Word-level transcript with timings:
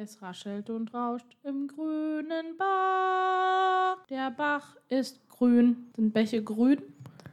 Es 0.00 0.22
raschelt 0.22 0.70
und 0.70 0.94
rauscht 0.94 1.26
im 1.42 1.66
grünen 1.66 2.56
Bach. 2.56 3.96
Der 4.08 4.30
Bach 4.30 4.76
ist 4.88 5.28
grün. 5.28 5.88
Sind 5.96 6.14
Bäche 6.14 6.40
grün 6.40 6.78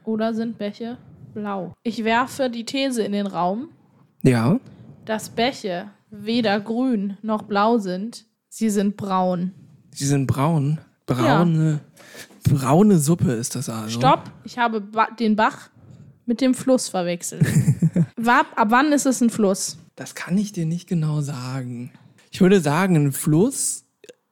oder 0.04 0.34
sind 0.34 0.58
Bäche 0.58 0.98
blau? 1.36 1.76
Ich 1.84 2.04
werfe 2.04 2.50
die 2.50 2.66
These 2.66 3.04
in 3.04 3.12
den 3.12 3.28
Raum, 3.28 3.70
Ja. 4.24 4.60
dass 5.06 5.30
Bäche 5.30 5.92
weder 6.10 6.60
grün 6.60 7.20
noch 7.22 7.44
blau 7.44 7.78
sind. 7.78 8.26
Sie 8.50 8.72
sind 8.72 8.98
braun. 8.98 9.52
Sie 9.94 10.08
sind 10.08 10.26
braun. 10.26 10.80
Braune, 11.06 11.82
braune 12.50 12.98
Suppe 12.98 13.34
ist 13.34 13.54
das 13.54 13.70
also. 13.70 14.00
Stopp, 14.00 14.24
ich 14.44 14.58
habe 14.58 14.82
ba 14.82 15.08
den 15.12 15.36
Bach 15.36 15.70
mit 16.26 16.42
dem 16.42 16.56
Fluss 16.56 16.90
verwechselt. 16.90 17.46
War, 18.16 18.44
ab 18.56 18.70
wann 18.72 18.92
ist 18.92 19.06
es 19.06 19.22
ein 19.22 19.30
Fluss? 19.30 19.78
Das 19.96 20.16
kann 20.16 20.36
ich 20.36 20.52
dir 20.52 20.66
nicht 20.66 20.88
genau 20.90 21.22
sagen. 21.22 21.92
Ich 22.36 22.42
würde 22.42 22.60
sagen, 22.60 22.98
ein 22.98 23.12
Fluss 23.14 23.86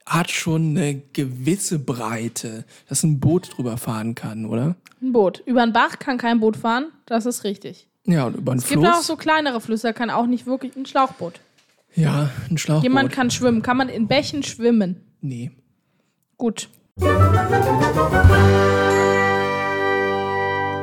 hat 0.04 0.30
schon 0.30 0.76
eine 0.76 1.00
gewisse 1.14 1.78
Breite, 1.78 2.66
dass 2.86 3.02
ein 3.02 3.18
Boot 3.18 3.56
drüber 3.56 3.78
fahren 3.78 4.14
kann, 4.14 4.44
oder? 4.44 4.76
Ein 5.00 5.14
Boot. 5.14 5.42
Über 5.46 5.62
einen 5.62 5.72
Bach 5.72 5.98
kann 5.98 6.18
kein 6.18 6.38
Boot 6.38 6.58
fahren, 6.58 6.88
das 7.06 7.24
ist 7.24 7.44
richtig. 7.44 7.88
Ja, 8.04 8.26
und 8.26 8.36
über 8.36 8.52
einen 8.52 8.60
Es 8.60 8.68
gibt 8.68 8.84
auch 8.84 8.92
Fluss. 8.96 9.06
so 9.06 9.16
kleinere 9.16 9.58
Flüsse, 9.58 9.86
da 9.86 9.92
kann 9.94 10.10
auch 10.10 10.26
nicht 10.26 10.44
wirklich 10.44 10.76
ein 10.76 10.84
Schlauchboot. 10.84 11.40
ja, 11.94 12.28
ein 12.50 12.58
Schlauchboot. 12.58 12.82
Jemand 12.82 13.10
kann 13.10 13.30
schwimmen. 13.30 13.62
Kann 13.62 13.78
man 13.78 13.88
in 13.88 14.06
Bächen 14.06 14.42
schwimmen? 14.42 15.00
Nee. 15.22 15.52
Gut. 16.36 16.68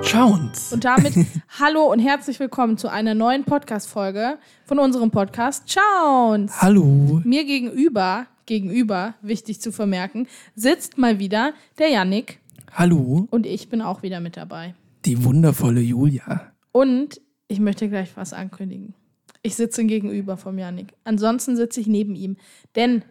Schauens. 0.04 0.74
Und 0.74 0.84
damit 0.84 1.14
hallo 1.60 1.84
und 1.92 2.00
herzlich 2.00 2.40
willkommen 2.40 2.78
zu 2.78 2.90
einer 2.90 3.14
neuen 3.14 3.44
Podcast-Folge 3.44 4.38
von 4.66 4.80
unserem 4.80 5.12
Podcast 5.12 5.64
Chowns. 5.74 6.62
Hallo. 6.62 7.22
Mir 7.24 7.46
gegenüber, 7.46 8.28
gegenüber, 8.46 9.16
wichtig 9.22 9.62
zu 9.62 9.72
vermerken, 9.72 10.28
sitzt 10.56 10.98
mal 10.98 11.20
wieder 11.20 11.54
der 11.78 11.90
Yannick 11.90 12.40
Hallo. 12.74 13.28
und 13.32 13.46
ich 13.46 13.70
bin 13.70 13.82
auch 13.82 14.02
wieder 14.04 14.20
mit 14.20 14.38
dabei. 14.38 14.76
Die 15.06 15.24
wundervolle 15.24 15.82
Julia. 15.82 16.52
Und 16.72 17.22
ich 17.48 17.60
möchte 17.60 17.88
gleich 17.88 18.16
was 18.18 18.34
ankündigen. 18.34 18.96
Ich 19.44 19.56
sitze 19.56 19.86
gegenüber 19.86 20.38
vom 20.38 20.58
Yannick. 20.58 20.94
Ansonsten 21.04 21.56
sitze 21.56 21.80
ich 21.80 21.88
neben 21.88 22.16
ihm. 22.16 22.38
Denn 22.76 23.04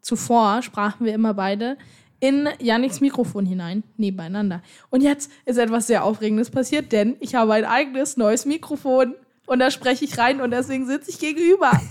zuvor 0.00 0.62
sprachen 0.62 1.06
wir 1.06 1.14
immer 1.14 1.34
beide 1.34 1.76
in 2.20 2.48
Yannicks 2.60 3.00
Mikrofon 3.00 3.46
hinein, 3.46 3.84
nebeneinander. 3.96 4.62
Und 4.90 5.02
jetzt 5.02 5.30
ist 5.44 5.58
etwas 5.58 5.86
sehr 5.86 6.04
Aufregendes 6.04 6.50
passiert, 6.50 6.92
denn 6.92 7.16
ich 7.20 7.34
habe 7.34 7.54
ein 7.54 7.64
eigenes 7.64 8.16
neues 8.16 8.46
Mikrofon. 8.46 9.14
Und 9.46 9.60
da 9.60 9.70
spreche 9.70 10.04
ich 10.04 10.18
rein 10.18 10.42
und 10.42 10.50
deswegen 10.50 10.86
sitze 10.86 11.10
ich 11.10 11.18
gegenüber. 11.18 11.70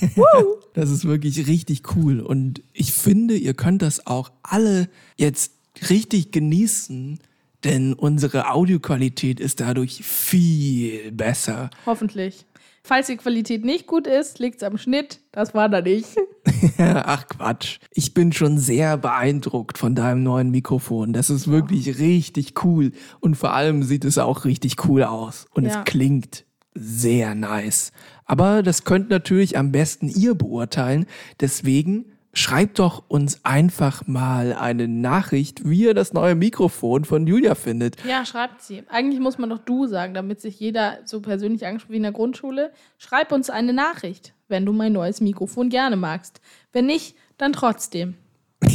Das 0.73 0.91
ist 0.91 1.05
wirklich 1.05 1.47
richtig 1.47 1.95
cool. 1.95 2.19
Und 2.19 2.61
ich 2.71 2.93
finde, 2.93 3.35
ihr 3.35 3.55
könnt 3.55 3.81
das 3.81 4.05
auch 4.05 4.31
alle 4.43 4.89
jetzt 5.15 5.53
richtig 5.89 6.31
genießen, 6.31 7.19
denn 7.63 7.93
unsere 7.93 8.51
Audioqualität 8.51 9.39
ist 9.39 9.59
dadurch 9.59 10.03
viel 10.03 11.11
besser. 11.11 11.71
Hoffentlich. 11.87 12.45
Falls 12.87 13.07
die 13.07 13.17
Qualität 13.17 13.65
nicht 13.65 13.85
gut 13.85 14.07
ist, 14.07 14.39
liegt 14.39 14.61
es 14.61 14.63
am 14.63 14.77
Schnitt. 14.77 15.19
Das 15.33 15.53
war 15.53 15.67
da 15.67 15.81
nicht. 15.81 16.07
Ach 16.77 17.27
Quatsch. 17.27 17.79
Ich 17.91 18.13
bin 18.13 18.31
schon 18.31 18.57
sehr 18.59 18.95
beeindruckt 18.95 19.77
von 19.77 19.93
deinem 19.93 20.23
neuen 20.23 20.51
Mikrofon. 20.51 21.11
Das 21.11 21.29
ist 21.29 21.49
wirklich 21.49 21.99
richtig 21.99 22.63
cool. 22.63 22.93
Und 23.19 23.35
vor 23.35 23.51
allem 23.53 23.83
sieht 23.83 24.05
es 24.05 24.17
auch 24.17 24.45
richtig 24.45 24.87
cool 24.87 25.03
aus. 25.03 25.47
Und 25.53 25.65
Ja. 25.65 25.79
es 25.79 25.83
klingt 25.83 26.45
sehr 26.75 27.35
nice. 27.35 27.91
Aber 28.23 28.63
das 28.63 28.85
könnt 28.85 29.09
natürlich 29.09 29.57
am 29.57 29.73
besten 29.73 30.07
ihr 30.07 30.35
beurteilen. 30.35 31.07
Deswegen 31.41 32.05
schreibt 32.37 32.79
doch 32.79 33.03
uns 33.07 33.43
einfach 33.43 34.05
mal 34.05 34.53
eine 34.53 34.87
Nachricht, 34.87 35.67
wie 35.67 35.83
ihr 35.83 35.93
das 35.93 36.13
neue 36.13 36.35
Mikrofon 36.35 37.03
von 37.03 37.25
Julia 37.25 37.55
findet. 37.55 38.03
Ja, 38.05 38.25
schreibt 38.25 38.61
sie. 38.61 38.83
Eigentlich 38.89 39.19
muss 39.19 39.37
man 39.37 39.49
doch 39.49 39.57
du 39.59 39.87
sagen, 39.87 40.13
damit 40.13 40.39
sich 40.39 40.59
jeder 40.59 40.99
so 41.05 41.19
persönlich 41.19 41.65
angesprochen 41.65 41.93
wie 41.93 41.97
in 41.97 42.03
der 42.03 42.11
Grundschule. 42.11 42.71
Schreib 42.97 43.31
uns 43.31 43.49
eine 43.49 43.73
Nachricht, 43.73 44.33
wenn 44.47 44.65
du 44.65 44.73
mein 44.73 44.93
neues 44.93 45.19
Mikrofon 45.19 45.69
gerne 45.69 45.95
magst. 45.95 46.39
Wenn 46.71 46.85
nicht, 46.85 47.15
dann 47.37 47.53
trotzdem. 47.53 48.15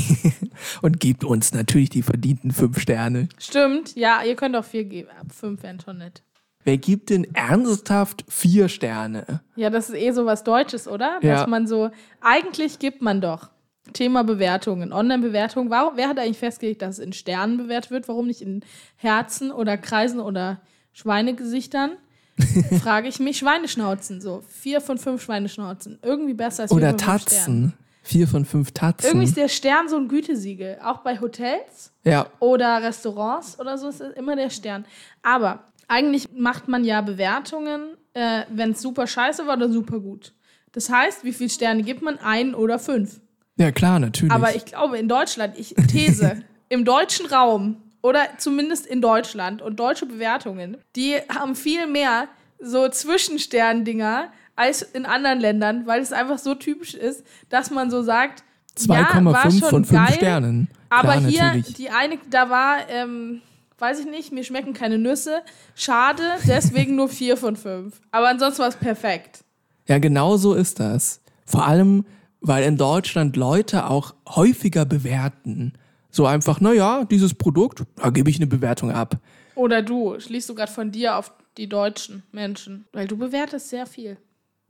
Und 0.82 1.00
gebt 1.00 1.24
uns 1.24 1.52
natürlich 1.52 1.90
die 1.90 2.02
verdienten 2.02 2.50
fünf 2.50 2.80
Sterne. 2.80 3.28
Stimmt, 3.38 3.94
ja, 3.94 4.22
ihr 4.24 4.36
könnt 4.36 4.56
auch 4.56 4.64
vier 4.64 4.84
geben. 4.84 5.08
Ab 5.20 5.26
fünf 5.32 5.62
wären 5.62 5.80
schon 5.80 5.98
nett. 5.98 6.22
Wer 6.64 6.78
gibt 6.78 7.10
denn 7.10 7.34
ernsthaft 7.34 8.24
vier 8.28 8.68
Sterne? 8.68 9.40
Ja, 9.56 9.70
das 9.70 9.88
ist 9.88 9.96
eh 9.96 10.12
so 10.12 10.26
was 10.26 10.44
Deutsches, 10.44 10.86
oder? 10.86 11.18
Ja. 11.22 11.34
Dass 11.34 11.46
man 11.46 11.66
so, 11.66 11.90
eigentlich 12.20 12.78
gibt 12.78 13.02
man 13.02 13.20
doch. 13.20 13.50
Thema 13.92 14.22
Bewertungen, 14.22 14.92
Online-Bewertungen. 14.92 15.68
Warum, 15.68 15.96
wer 15.96 16.08
hat 16.08 16.18
eigentlich 16.18 16.38
festgelegt, 16.38 16.82
dass 16.82 16.98
es 16.98 17.04
in 17.04 17.12
Sternen 17.12 17.56
bewertet 17.56 17.90
wird? 17.90 18.08
Warum 18.08 18.28
nicht 18.28 18.40
in 18.40 18.64
Herzen 18.96 19.50
oder 19.50 19.76
Kreisen 19.76 20.20
oder 20.20 20.60
Schweinegesichtern? 20.92 21.92
Frage 22.82 23.08
ich 23.08 23.18
mich. 23.18 23.38
Schweineschnauzen, 23.38 24.20
so. 24.20 24.42
Vier 24.48 24.80
von 24.80 24.98
fünf 24.98 25.22
Schweineschnauzen. 25.22 25.98
Irgendwie 26.02 26.34
besser 26.34 26.62
als 26.62 26.70
vier 26.70 26.76
Oder 26.76 26.90
von 26.90 26.98
fünf 26.98 27.22
Sternen. 27.22 27.72
Tatzen. 27.72 27.82
Vier 28.04 28.26
von 28.26 28.44
fünf 28.44 28.72
Tatzen. 28.72 29.06
Irgendwie 29.06 29.26
ist 29.26 29.36
der 29.36 29.48
Stern 29.48 29.88
so 29.88 29.96
ein 29.96 30.08
Gütesiegel. 30.08 30.78
Auch 30.82 30.98
bei 30.98 31.20
Hotels 31.20 31.92
ja, 32.04 32.26
oder 32.40 32.82
Restaurants 32.82 33.60
oder 33.60 33.78
so 33.78 33.88
ist 33.88 34.00
es 34.00 34.14
immer 34.16 34.34
der 34.34 34.50
Stern. 34.50 34.84
Aber 35.22 35.64
eigentlich 35.88 36.28
macht 36.34 36.68
man 36.68 36.84
ja 36.84 37.00
Bewertungen, 37.00 37.96
äh, 38.14 38.42
wenn 38.50 38.72
es 38.72 38.82
super 38.82 39.06
scheiße 39.06 39.46
war 39.46 39.56
oder 39.56 39.68
super 39.68 40.00
gut. 40.00 40.32
Das 40.72 40.90
heißt, 40.90 41.24
wie 41.24 41.32
viele 41.32 41.50
Sterne 41.50 41.82
gibt 41.82 42.02
man? 42.02 42.18
Ein 42.18 42.54
oder 42.54 42.78
fünf. 42.78 43.20
ja 43.56 43.70
klar, 43.70 43.98
natürlich. 43.98 44.32
Aber 44.32 44.54
ich 44.54 44.64
glaube, 44.64 44.98
in 44.98 45.08
Deutschland, 45.08 45.58
ich 45.58 45.74
These, 45.90 46.42
im 46.68 46.84
deutschen 46.84 47.26
Raum 47.26 47.76
oder 48.02 48.20
zumindest 48.38 48.86
in 48.86 49.00
Deutschland 49.00 49.62
und 49.62 49.78
deutsche 49.78 50.06
Bewertungen, 50.06 50.78
die 50.96 51.16
haben 51.28 51.54
viel 51.54 51.86
mehr 51.86 52.28
so 52.58 52.88
Zwischenstern-Dinger 52.88 54.32
als 54.56 54.82
in 54.82 55.06
anderen 55.06 55.40
Ländern, 55.40 55.86
weil 55.86 56.00
es 56.00 56.12
einfach 56.12 56.38
so 56.38 56.54
typisch 56.54 56.94
ist, 56.94 57.24
dass 57.48 57.70
man 57.70 57.90
so 57.90 58.02
sagt, 58.02 58.42
ja, 58.78 58.88
war 58.88 59.46
2,5 59.46 59.60
schon 59.60 59.68
von 59.68 59.84
5 59.84 59.90
geil, 59.90 60.14
Sternen. 60.14 60.68
aber 60.88 61.12
Klar, 61.12 61.20
hier, 61.22 61.44
natürlich. 61.44 61.74
die 61.74 61.90
eine, 61.90 62.18
da 62.30 62.48
war, 62.48 62.88
ähm, 62.88 63.42
weiß 63.82 63.98
ich 63.98 64.06
nicht, 64.06 64.30
mir 64.30 64.44
schmecken 64.44 64.74
keine 64.74 64.96
Nüsse. 64.96 65.42
Schade, 65.74 66.22
deswegen 66.46 66.94
nur 66.94 67.08
vier 67.08 67.36
von 67.36 67.56
fünf. 67.56 68.00
Aber 68.12 68.28
ansonsten 68.28 68.60
war 68.60 68.68
es 68.68 68.76
perfekt. 68.76 69.44
Ja, 69.88 69.98
genau 69.98 70.36
so 70.36 70.54
ist 70.54 70.78
das. 70.78 71.20
Vor 71.44 71.66
allem, 71.66 72.04
weil 72.40 72.62
in 72.62 72.76
Deutschland 72.76 73.36
Leute 73.36 73.90
auch 73.90 74.14
häufiger 74.28 74.84
bewerten. 74.84 75.72
So 76.10 76.26
einfach, 76.26 76.60
naja, 76.60 77.04
dieses 77.04 77.34
Produkt, 77.34 77.82
da 77.96 78.10
gebe 78.10 78.30
ich 78.30 78.36
eine 78.36 78.46
Bewertung 78.46 78.92
ab. 78.92 79.18
Oder 79.56 79.82
du, 79.82 80.18
schließt 80.20 80.48
du 80.48 80.54
gerade 80.54 80.70
von 80.70 80.92
dir 80.92 81.16
auf 81.16 81.32
die 81.56 81.68
deutschen 81.68 82.22
Menschen? 82.30 82.86
Weil 82.92 83.08
du 83.08 83.16
bewertest 83.16 83.68
sehr 83.68 83.86
viel. 83.86 84.16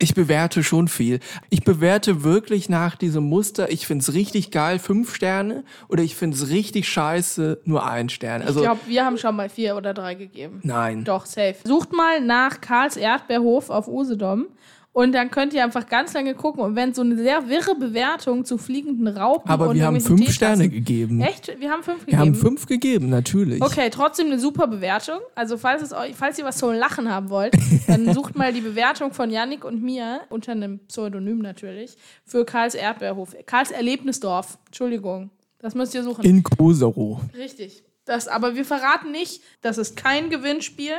Ich 0.03 0.13
bewerte 0.15 0.63
schon 0.63 0.89
viel. 0.89 1.21
Ich 1.49 1.63
bewerte 1.63 2.25
wirklich 2.25 2.67
nach 2.67 2.97
diesem 2.97 3.23
Muster, 3.23 3.71
ich 3.71 3.87
find's 3.87 4.11
richtig 4.11 4.51
geil, 4.51 4.77
fünf 4.77 5.15
Sterne, 5.15 5.63
oder 5.87 6.03
ich 6.03 6.17
find's 6.17 6.49
richtig 6.49 6.89
scheiße, 6.89 7.61
nur 7.63 7.87
ein 7.87 8.09
Stern. 8.09 8.41
Also, 8.41 8.59
ich 8.59 8.65
glaube, 8.65 8.81
wir 8.85 9.05
haben 9.05 9.17
schon 9.17 9.33
mal 9.33 9.47
vier 9.47 9.77
oder 9.77 9.93
drei 9.93 10.15
gegeben. 10.15 10.59
nein. 10.63 11.05
Doch, 11.05 11.25
safe. 11.25 11.55
Sucht 11.63 11.93
mal 11.93 12.19
nach 12.19 12.59
Karls 12.59 12.97
Erdbeerhof 12.97 13.69
auf 13.69 13.87
Usedom. 13.87 14.47
Und 14.93 15.11
dann 15.13 15.31
könnt 15.31 15.53
ihr 15.53 15.63
einfach 15.63 15.87
ganz 15.87 16.13
lange 16.13 16.35
gucken. 16.35 16.63
Und 16.63 16.75
wenn 16.75 16.93
so 16.93 17.01
eine 17.01 17.17
sehr 17.17 17.49
wirre 17.49 17.75
Bewertung 17.75 18.45
zu 18.45 18.59
fliegenden 18.59 19.07
Raupen 19.07 19.49
Aber 19.49 19.69
und 19.69 19.75
wir 19.75 19.87
haben 19.87 19.99
fünf 19.99 20.31
Sterne 20.31 20.69
gegeben. 20.69 21.19
Echt? 21.19 21.59
Wir 21.59 21.71
haben 21.71 21.81
fünf 21.81 22.05
gegeben? 22.05 22.11
Wir 22.11 22.19
haben 22.19 22.35
fünf 22.35 22.67
gegeben, 22.67 23.09
natürlich. 23.09 23.59
Okay, 23.59 23.89
trotzdem 23.89 24.27
eine 24.27 24.37
super 24.37 24.67
Bewertung. 24.67 25.17
Also 25.33 25.57
falls, 25.57 25.81
es 25.81 25.93
euch, 25.93 26.15
falls 26.15 26.37
ihr 26.37 26.45
was 26.45 26.59
zum 26.59 26.73
Lachen 26.73 27.09
haben 27.09 27.29
wollt, 27.29 27.55
dann 27.87 28.13
sucht 28.13 28.35
mal 28.37 28.53
die 28.53 28.61
Bewertung 28.61 29.13
von 29.13 29.31
Yannick 29.31 29.65
und 29.65 29.81
mir, 29.81 30.21
unter 30.29 30.51
einem 30.51 30.77
Pseudonym 30.87 31.39
natürlich, 31.39 31.97
für 32.23 32.45
Karls 32.45 32.75
Erdbeerhof. 32.75 33.35
Karls 33.47 33.71
Erlebnisdorf. 33.71 34.59
Entschuldigung. 34.67 35.31
Das 35.57 35.73
müsst 35.73 35.95
ihr 35.95 36.03
suchen. 36.03 36.23
In 36.23 36.43
Kosero. 36.43 37.19
Richtig. 37.35 37.83
Das, 38.05 38.27
aber 38.27 38.55
wir 38.55 38.65
verraten 38.65 39.11
nicht, 39.11 39.41
das 39.61 39.77
ist 39.77 39.95
kein 39.95 40.29
Gewinnspiel. 40.29 40.93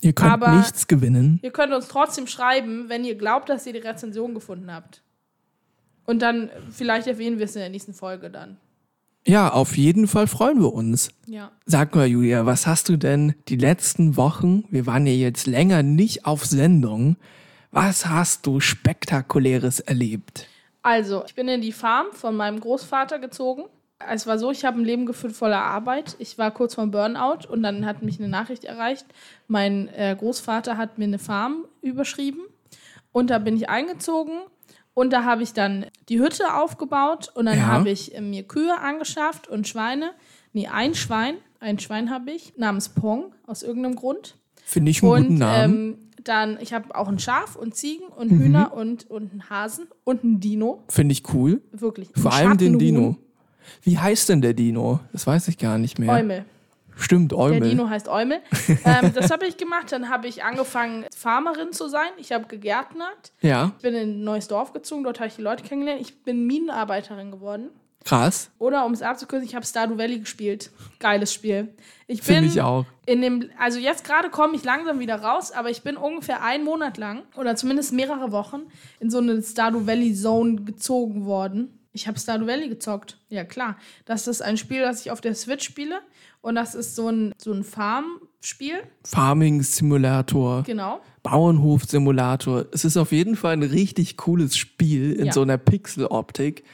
Ihr 0.00 0.12
könnt 0.12 0.32
Aber- 0.32 0.56
nichts 0.56 0.86
gewinnen. 0.86 1.38
Ihr 1.42 1.50
könnt 1.50 1.72
uns 1.72 1.88
trotzdem 1.88 2.26
schreiben, 2.26 2.88
wenn 2.88 3.04
ihr 3.04 3.16
glaubt, 3.16 3.48
dass 3.48 3.66
ihr 3.66 3.72
die 3.72 3.80
Rezension 3.80 4.34
gefunden 4.34 4.72
habt. 4.72 5.02
Und 6.06 6.20
dann, 6.22 6.50
vielleicht 6.70 7.06
erwähnen 7.06 7.38
wir 7.38 7.44
es 7.44 7.54
in 7.54 7.60
der 7.60 7.68
nächsten 7.68 7.92
Folge 7.94 8.30
dann. 8.30 8.56
Ja, 9.26 9.52
auf 9.52 9.76
jeden 9.76 10.08
Fall 10.08 10.26
freuen 10.26 10.60
wir 10.60 10.72
uns. 10.72 11.10
Ja. 11.26 11.52
Sag 11.66 11.94
mal, 11.94 12.06
Julia, 12.06 12.46
was 12.46 12.66
hast 12.66 12.88
du 12.88 12.96
denn 12.96 13.34
die 13.48 13.56
letzten 13.56 14.16
Wochen, 14.16 14.64
wir 14.70 14.86
waren 14.86 15.06
ja 15.06 15.12
jetzt 15.12 15.46
länger 15.46 15.82
nicht 15.82 16.24
auf 16.24 16.46
Sendung, 16.46 17.16
was 17.70 18.06
hast 18.06 18.46
du 18.46 18.60
Spektakuläres 18.60 19.80
erlebt? 19.80 20.46
Also, 20.82 21.22
ich 21.26 21.34
bin 21.34 21.46
in 21.48 21.60
die 21.60 21.72
Farm 21.72 22.06
von 22.12 22.34
meinem 22.34 22.58
Großvater 22.60 23.18
gezogen. 23.18 23.64
Es 24.08 24.26
war 24.26 24.38
so, 24.38 24.50
ich 24.50 24.64
habe 24.64 24.78
ein 24.80 24.84
Leben 24.84 25.06
geführt 25.06 25.32
voller 25.34 25.62
Arbeit. 25.62 26.16
Ich 26.18 26.38
war 26.38 26.50
kurz 26.50 26.74
vorm 26.74 26.90
Burnout 26.90 27.46
und 27.48 27.62
dann 27.62 27.84
hat 27.86 28.02
mich 28.02 28.18
eine 28.18 28.28
Nachricht 28.28 28.64
erreicht. 28.64 29.06
Mein 29.46 29.88
äh, 29.88 30.16
Großvater 30.18 30.76
hat 30.76 30.98
mir 30.98 31.04
eine 31.04 31.18
Farm 31.18 31.64
überschrieben 31.82 32.40
und 33.12 33.30
da 33.30 33.38
bin 33.38 33.56
ich 33.56 33.68
eingezogen 33.68 34.38
Und 34.94 35.12
da 35.12 35.24
habe 35.24 35.42
ich 35.42 35.52
dann 35.52 35.86
die 36.08 36.18
Hütte 36.20 36.54
aufgebaut 36.54 37.30
und 37.34 37.46
dann 37.46 37.58
Ja. 37.58 37.66
habe 37.66 37.90
ich 37.90 38.14
äh, 38.14 38.20
mir 38.20 38.42
Kühe 38.42 38.76
angeschafft 38.80 39.46
und 39.48 39.68
Schweine. 39.68 40.10
Nee, 40.52 40.66
ein 40.66 40.94
Schwein. 40.94 41.36
Ein 41.60 41.78
Schwein 41.78 42.10
habe 42.10 42.30
ich, 42.32 42.54
namens 42.56 42.88
Pong, 42.88 43.34
aus 43.46 43.62
irgendeinem 43.62 43.94
Grund. 43.96 44.36
Finde 44.64 44.90
ich 44.90 45.02
einen 45.02 45.12
guten 45.12 45.26
Und 45.34 45.38
Namen. 45.38 45.74
ähm, 45.74 45.98
dann, 46.24 46.58
ich 46.60 46.72
habe 46.72 46.94
auch 46.94 47.08
ein 47.08 47.18
Schaf 47.18 47.54
und 47.54 47.74
Ziegen 47.76 48.06
und 48.08 48.32
Mhm. 48.32 48.38
Hühner 48.38 48.72
und, 48.74 49.08
und 49.10 49.30
einen 49.30 49.48
Hasen 49.50 49.86
und 50.04 50.24
einen 50.24 50.40
Dino. 50.40 50.82
Finde 50.88 51.12
ich 51.12 51.22
cool. 51.34 51.62
Wirklich. 51.70 52.08
Vor 52.14 52.32
allem 52.32 52.56
den. 52.58 52.78
Dino. 52.78 53.16
Wie 53.82 53.98
heißt 53.98 54.28
denn 54.28 54.40
der 54.40 54.54
Dino? 54.54 55.00
Das 55.12 55.26
weiß 55.26 55.48
ich 55.48 55.58
gar 55.58 55.78
nicht 55.78 55.98
mehr. 55.98 56.12
Eumel. 56.12 56.44
Stimmt, 56.96 57.32
Der 57.32 57.38
Eumel. 57.38 57.70
Dino 57.70 57.88
heißt 57.88 58.08
Eumel. 58.08 58.40
ähm, 58.84 59.12
das 59.14 59.30
habe 59.30 59.46
ich 59.46 59.56
gemacht. 59.56 59.90
Dann 59.90 60.10
habe 60.10 60.28
ich 60.28 60.44
angefangen, 60.44 61.06
Farmerin 61.16 61.72
zu 61.72 61.88
sein. 61.88 62.10
Ich 62.18 62.30
habe 62.32 62.46
gegärtnert. 62.46 63.32
Ja, 63.40 63.72
Ich 63.78 63.82
bin 63.82 63.94
in 63.94 64.20
ein 64.20 64.24
neues 64.24 64.48
Dorf 64.48 64.72
gezogen. 64.74 65.04
Dort 65.04 65.18
habe 65.18 65.28
ich 65.28 65.36
die 65.36 65.42
Leute 65.42 65.62
kennengelernt. 65.64 66.02
Ich 66.02 66.22
bin 66.22 66.46
Minenarbeiterin 66.46 67.30
geworden. 67.30 67.70
krass. 68.04 68.50
Oder 68.58 68.84
um 68.84 68.92
es 68.92 69.00
abzukürzen, 69.02 69.46
ich 69.48 69.54
habe 69.54 69.64
Stardew 69.64 69.96
Valley 69.96 70.18
gespielt. 70.18 70.70
Geiles 70.98 71.32
Spiel. 71.32 71.68
Ich 72.06 72.22
Finde 72.22 72.42
bin 72.42 72.50
ich 72.50 72.60
auch. 72.60 72.84
in 73.06 73.22
dem, 73.22 73.50
also 73.58 73.78
jetzt 73.78 74.04
gerade 74.04 74.28
komme 74.30 74.54
ich 74.56 74.64
langsam 74.64 74.98
wieder 74.98 75.16
raus, 75.22 75.52
aber 75.52 75.70
ich 75.70 75.82
bin 75.82 75.96
ungefähr 75.96 76.42
einen 76.42 76.64
Monat 76.64 76.98
lang 76.98 77.22
oder 77.36 77.56
zumindest 77.56 77.92
mehrere 77.92 78.32
Wochen 78.32 78.62
in 79.00 79.10
so 79.10 79.18
eine 79.18 79.42
Stardew 79.42 79.86
Valley 79.86 80.14
Zone 80.14 80.62
gezogen 80.62 81.24
worden. 81.24 81.78
Ich 81.92 82.06
habe 82.06 82.18
Stardew 82.18 82.46
Valley 82.46 82.68
gezockt. 82.68 83.18
Ja, 83.30 83.44
klar. 83.44 83.76
Das 84.04 84.28
ist 84.28 84.42
ein 84.42 84.56
Spiel, 84.56 84.80
das 84.82 85.00
ich 85.00 85.10
auf 85.10 85.20
der 85.20 85.34
Switch 85.34 85.64
spiele. 85.64 86.00
Und 86.40 86.54
das 86.54 86.74
ist 86.74 86.94
so 86.94 87.08
ein, 87.08 87.32
so 87.36 87.52
ein 87.52 87.64
Farm-Spiel. 87.64 88.82
Farming-Simulator, 89.04 90.62
Genau. 90.62 91.00
Bauernhof-Simulator. 91.22 92.66
Es 92.72 92.84
ist 92.84 92.96
auf 92.96 93.12
jeden 93.12 93.36
Fall 93.36 93.54
ein 93.54 93.62
richtig 93.62 94.16
cooles 94.16 94.56
Spiel 94.56 95.12
in 95.12 95.26
Ja. 95.26 95.32
so 95.32 95.42
einer 95.42 95.58
Pixel-Optik. 95.58 96.64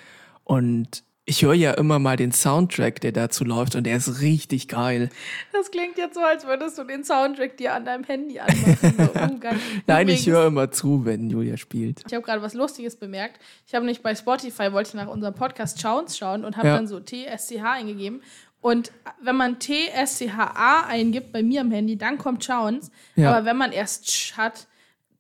Und 0.45 1.03
ich 1.29 1.43
höre 1.43 1.55
ja 1.55 1.73
immer 1.73 1.99
mal 1.99 2.17
den 2.17 2.31
Soundtrack, 2.31 3.01
der 3.01 3.11
dazu 3.11 3.45
läuft, 3.45 3.75
und 3.75 3.85
der 3.85 3.97
ist 3.97 4.21
richtig 4.21 4.69
geil. 4.69 5.11
Das 5.53 5.73
klingt 5.73 5.99
jetzt 5.99 6.15
so, 6.15 6.21
als 6.21 6.47
würdest 6.47 6.79
du 6.79 6.85
den 6.85 7.03
Soundtrack 7.05 7.57
dir 7.57 7.75
an 7.75 7.85
deinem 7.85 8.05
Handy 8.05 8.39
anmachen. 8.39 8.79
So. 8.97 9.49
Nein, 9.89 10.09
ich 10.09 10.27
höre 10.29 10.47
immer 10.47 10.71
zu, 10.71 11.05
wenn 11.05 11.29
Julia 11.29 11.57
spielt. 11.57 12.03
Ich 12.07 12.15
habe 12.15 12.25
gerade 12.25 12.43
was 12.43 12.55
Lustiges 12.55 12.95
bemerkt. 12.97 13.41
Ich 13.67 13.75
habe 13.75 13.85
nicht 13.85 14.03
bei 14.05 14.15
Spotify, 14.15 14.73
wollte 14.73 14.91
ich 14.91 14.95
nach 14.95 15.09
unserem 15.09 15.35
Podcast 15.35 15.83
Chowns 15.83 16.17
schauen 16.17 16.45
und 16.45 16.57
habe 16.57 16.69
Ja. 16.69 16.77
dann 16.77 16.87
so 16.87 17.01
TSCH 17.01 17.63
eingegeben. 17.65 18.23
Und 18.61 18.93
wenn 19.21 19.37
man 19.37 19.59
TSCHA 19.61 20.87
eingibt 20.89 21.33
bei 21.33 21.43
mir 21.43 21.61
am 21.61 21.71
Handy, 21.73 21.97
dann 21.99 22.19
kommt 22.19 22.47
Chowns. 22.47 22.91
Ja. 23.17 23.33
Aber 23.35 23.45
wenn 23.47 23.57
man 23.57 23.73
erst 23.73 24.11
Sch 24.11 24.37
hat, 24.37 24.67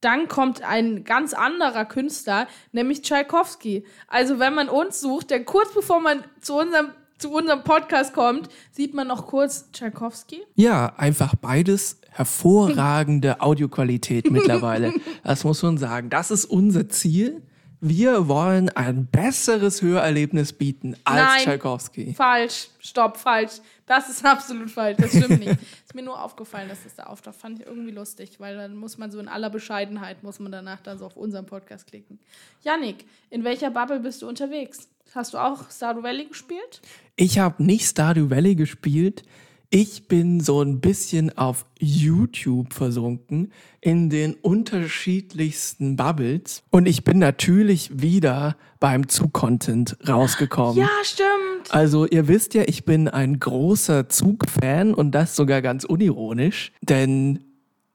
dann 0.00 0.28
kommt 0.28 0.62
ein 0.62 1.04
ganz 1.04 1.32
anderer 1.32 1.84
Künstler, 1.84 2.46
nämlich 2.72 3.02
Tchaikovsky. 3.02 3.84
Also 4.08 4.38
wenn 4.38 4.54
man 4.54 4.68
uns 4.68 5.00
sucht, 5.00 5.30
dann 5.30 5.44
kurz 5.44 5.72
bevor 5.74 6.00
man 6.00 6.24
zu 6.40 6.58
unserem, 6.58 6.88
zu 7.18 7.30
unserem 7.32 7.64
Podcast 7.64 8.12
kommt, 8.12 8.48
sieht 8.72 8.94
man 8.94 9.08
noch 9.08 9.26
kurz 9.26 9.70
Tchaikovsky. 9.72 10.42
Ja, 10.54 10.94
einfach 10.96 11.34
beides 11.34 12.00
hervorragende 12.10 13.40
Audioqualität 13.40 14.30
mittlerweile. 14.30 14.92
Das 15.22 15.44
muss 15.44 15.62
man 15.62 15.76
sagen. 15.76 16.08
Das 16.08 16.30
ist 16.30 16.44
unser 16.44 16.88
Ziel. 16.88 17.42
Wir 17.80 18.28
wollen 18.28 18.70
ein 18.70 19.06
besseres 19.06 19.82
Hörerlebnis 19.82 20.52
bieten 20.52 20.96
als 21.04 21.16
Nein. 21.16 21.44
Tchaikovsky. 21.44 22.14
Falsch, 22.14 22.68
stopp, 22.80 23.16
falsch. 23.16 23.60
Das 23.86 24.08
ist 24.08 24.24
absolut 24.24 24.70
falsch. 24.70 24.96
Das 24.98 25.10
stimmt 25.10 25.40
nicht. 25.40 25.52
Ist 25.84 25.94
mir 25.94 26.02
nur 26.02 26.22
aufgefallen, 26.22 26.68
dass 26.68 26.82
das 26.84 26.96
da 26.96 27.04
auftaucht. 27.04 27.36
Fand 27.36 27.60
ich 27.60 27.66
irgendwie 27.66 27.92
lustig, 27.92 28.40
weil 28.40 28.56
dann 28.56 28.76
muss 28.76 28.98
man 28.98 29.10
so 29.10 29.18
in 29.18 29.28
aller 29.28 29.50
Bescheidenheit, 29.50 30.22
muss 30.22 30.40
man 30.40 30.50
danach 30.50 30.80
dann 30.80 30.98
so 30.98 31.06
auf 31.06 31.16
unseren 31.16 31.46
Podcast 31.46 31.86
klicken. 31.86 32.18
Yannick, 32.62 33.04
in 33.30 33.44
welcher 33.44 33.70
Bubble 33.70 34.00
bist 34.00 34.22
du 34.22 34.28
unterwegs? 34.28 34.88
Hast 35.14 35.34
du 35.34 35.38
auch 35.38 35.70
Stardew 35.70 36.02
Valley 36.02 36.26
gespielt? 36.26 36.80
Ich 37.14 37.38
habe 37.38 37.62
nicht 37.62 37.86
Stardew 37.86 38.28
Valley 38.30 38.54
gespielt. 38.54 39.22
Ich 39.70 40.06
bin 40.06 40.40
so 40.40 40.62
ein 40.62 40.80
bisschen 40.80 41.36
auf 41.36 41.66
YouTube 41.78 42.72
versunken 42.72 43.52
in 43.80 44.10
den 44.10 44.34
unterschiedlichsten 44.34 45.96
Bubbles. 45.96 46.62
Und 46.70 46.86
ich 46.86 47.02
bin 47.02 47.18
natürlich 47.18 48.00
wieder 48.00 48.56
beim 48.78 49.08
Zug-Content 49.08 49.96
rausgekommen. 50.06 50.78
Ja, 50.78 50.88
stimmt. 51.02 51.70
Also 51.70 52.06
ihr 52.06 52.28
wisst 52.28 52.54
ja, 52.54 52.62
ich 52.66 52.84
bin 52.84 53.08
ein 53.08 53.40
großer 53.40 54.08
Zugfan 54.08 54.94
und 54.94 55.12
das 55.12 55.34
sogar 55.34 55.62
ganz 55.62 55.84
unironisch, 55.84 56.72
denn 56.80 57.40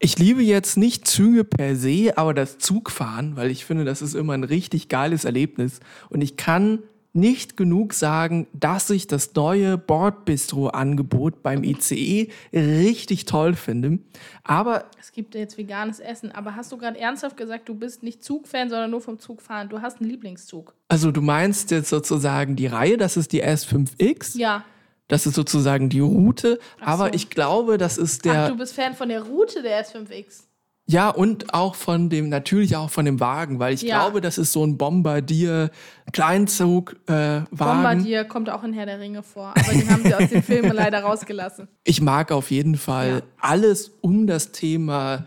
ich 0.03 0.17
liebe 0.17 0.41
jetzt 0.41 0.77
nicht 0.77 1.07
Züge 1.07 1.43
per 1.43 1.75
se, 1.75 2.17
aber 2.17 2.33
das 2.33 2.57
Zugfahren, 2.57 3.35
weil 3.35 3.51
ich 3.51 3.65
finde, 3.65 3.85
das 3.85 4.01
ist 4.01 4.15
immer 4.15 4.33
ein 4.33 4.43
richtig 4.43 4.89
geiles 4.89 5.25
Erlebnis 5.25 5.79
und 6.09 6.21
ich 6.21 6.37
kann 6.37 6.79
nicht 7.13 7.57
genug 7.57 7.93
sagen, 7.93 8.47
dass 8.53 8.89
ich 8.89 9.05
das 9.07 9.33
neue 9.35 9.77
Bordbistro-Angebot 9.77 11.43
beim 11.43 11.63
ICE 11.63 12.29
richtig 12.53 13.25
toll 13.25 13.53
finde. 13.55 13.99
Aber 14.43 14.85
Es 14.99 15.11
gibt 15.11 15.35
jetzt 15.35 15.57
veganes 15.57 15.99
Essen, 15.99 16.31
aber 16.31 16.55
hast 16.55 16.71
du 16.71 16.77
gerade 16.77 16.97
ernsthaft 16.99 17.37
gesagt, 17.37 17.67
du 17.69 17.75
bist 17.75 18.03
nicht 18.03 18.23
Zugfan, 18.23 18.69
sondern 18.69 18.91
nur 18.91 19.01
vom 19.01 19.19
Zugfahren? 19.19 19.69
Du 19.69 19.81
hast 19.81 19.99
einen 20.01 20.09
Lieblingszug. 20.09 20.73
also 20.87 21.11
du 21.11 21.21
meinst 21.21 21.71
jetzt 21.71 21.89
sozusagen 21.89 22.55
die 22.55 22.67
Reihe, 22.67 22.97
das 22.97 23.17
ist 23.17 23.31
die 23.33 23.43
S5X, 23.43 24.37
Ja. 24.37 24.63
das 25.07 25.25
ist 25.25 25.35
sozusagen 25.35 25.89
die 25.89 25.99
Route, 25.99 26.59
aber 26.79 27.07
so. 27.07 27.13
ich 27.13 27.29
glaube, 27.29 27.77
das 27.77 27.97
ist 27.97 28.25
der 28.25 28.45
Ach, 28.45 28.49
du 28.49 28.57
bist 28.57 28.73
Fan 28.73 28.93
von 28.95 29.09
der 29.09 29.23
Route 29.23 29.61
der 29.61 29.83
S5X. 29.85 30.43
Ja, 30.91 31.09
und 31.09 31.53
auch 31.53 31.75
von 31.75 32.09
dem, 32.09 32.27
natürlich 32.27 32.75
auch 32.75 32.89
von 32.89 33.05
dem 33.05 33.19
Wagen, 33.21 33.59
weil 33.59 33.73
ich 33.73 33.81
Ja. 33.81 33.99
glaube, 33.99 34.19
das 34.19 34.37
ist 34.37 34.51
so 34.51 34.65
ein 34.65 34.77
Bombardier, 34.77 35.71
Kleinzug, 36.11 36.97
äh. 37.07 37.41
Bombardier 37.51 38.25
kommt 38.25 38.49
auch 38.49 38.63
in 38.63 38.73
Herr 38.73 38.85
der 38.85 38.99
Ringe 38.99 39.23
vor, 39.23 39.53
aber 39.55 39.71
den 39.73 39.89
haben 39.89 40.03
sie 40.03 40.13
aus 40.13 40.29
den 40.29 40.43
Filmen 40.43 40.73
leider 40.73 40.99
rausgelassen. 41.03 41.67
Ich 41.85 42.01
mag 42.01 42.31
auf 42.31 42.51
jeden 42.51 42.75
Fall 42.75 43.09
Ja. 43.09 43.21
alles 43.39 43.91
um 44.01 44.27
das 44.27 44.51
Thema 44.51 45.25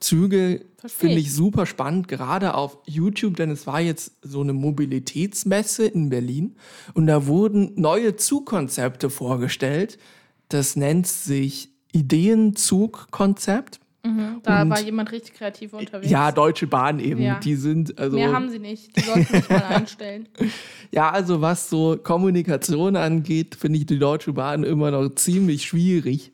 Züge, 0.00 0.64
finde 0.86 1.16
ich 1.16 1.32
super 1.32 1.64
spannend, 1.64 2.08
gerade 2.08 2.54
auf 2.54 2.76
YouTube, 2.84 3.36
denn 3.36 3.50
es 3.50 3.66
war 3.66 3.80
jetzt 3.80 4.12
so 4.22 4.40
eine 4.42 4.52
Mobilitätsmesse 4.52 5.86
in 5.86 6.10
Berlin 6.10 6.56
und 6.92 7.06
da 7.06 7.26
wurden 7.26 7.72
neue 7.76 8.16
Zugkonzepte 8.16 9.08
vorgestellt. 9.10 9.98
Das 10.48 10.76
nennt 10.76 11.06
sich 11.06 11.70
Ideenzugkonzept. 11.92 13.80
Da 14.42 14.62
Und- 14.62 14.70
war 14.70 14.80
jemand 14.82 15.10
richtig 15.12 15.34
kreativ 15.34 15.72
unterwegs. 15.72 16.10
Ja, 16.10 16.30
Deutsche 16.30 16.66
Bahn 16.66 17.00
eben. 17.00 17.22
Ja. 17.22 17.40
Die 17.40 17.54
sind 17.56 17.98
also. 17.98 18.16
Mehr 18.16 18.32
haben 18.32 18.50
sie 18.50 18.58
nicht. 18.58 18.94
Die 18.96 19.00
sollten 19.00 19.24
sich 19.24 19.48
mal 19.48 19.62
einstellen. 19.68 20.28
Ja, 20.90 21.10
also 21.10 21.40
was 21.40 21.70
so 21.70 21.96
Kommunikation 22.02 22.96
angeht, 22.96 23.54
finde 23.54 23.78
ich 23.78 23.86
die 23.86 23.98
Deutsche 23.98 24.34
Bahn 24.34 24.62
immer 24.62 24.90
noch 24.90 25.08
ziemlich 25.14 25.64
schwierig. 25.64 26.32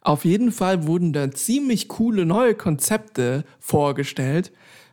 Auf 0.00 0.24
jeden 0.24 0.50
Fall 0.50 0.86
wurden 0.88 1.12
da 1.12 1.30
ziemlich 1.30 1.88
coole 1.88 2.26
neue 2.26 2.54
Konzepte 2.54 3.44
vorgestellt. 3.60 4.50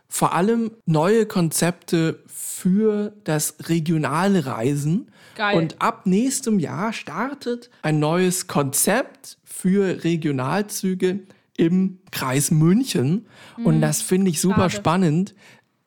Vor 0.07 0.33
allem 0.35 0.71
neue 0.85 1.25
Konzepte 1.25 2.19
für 2.27 3.13
das 3.23 3.55
regionale 3.67 4.45
Reisen. 4.45 5.09
Geil. 5.35 5.57
Und 5.57 5.81
ab 5.81 6.05
nächstem 6.05 6.59
Jahr 6.59 6.93
startet 6.93 7.69
ein 7.81 7.99
neues 7.99 8.45
Konzept 8.47 9.37
für 9.43 10.03
Regionalzüge 10.03 11.19
im 11.61 11.99
Kreis 12.09 12.49
München. 12.49 13.27
Und 13.63 13.81
das 13.81 14.01
finde 14.01 14.31
ich 14.31 14.41
super 14.41 14.55
Mhm. 14.65 14.69
Schade. 14.71 14.75
spannend, 14.75 15.35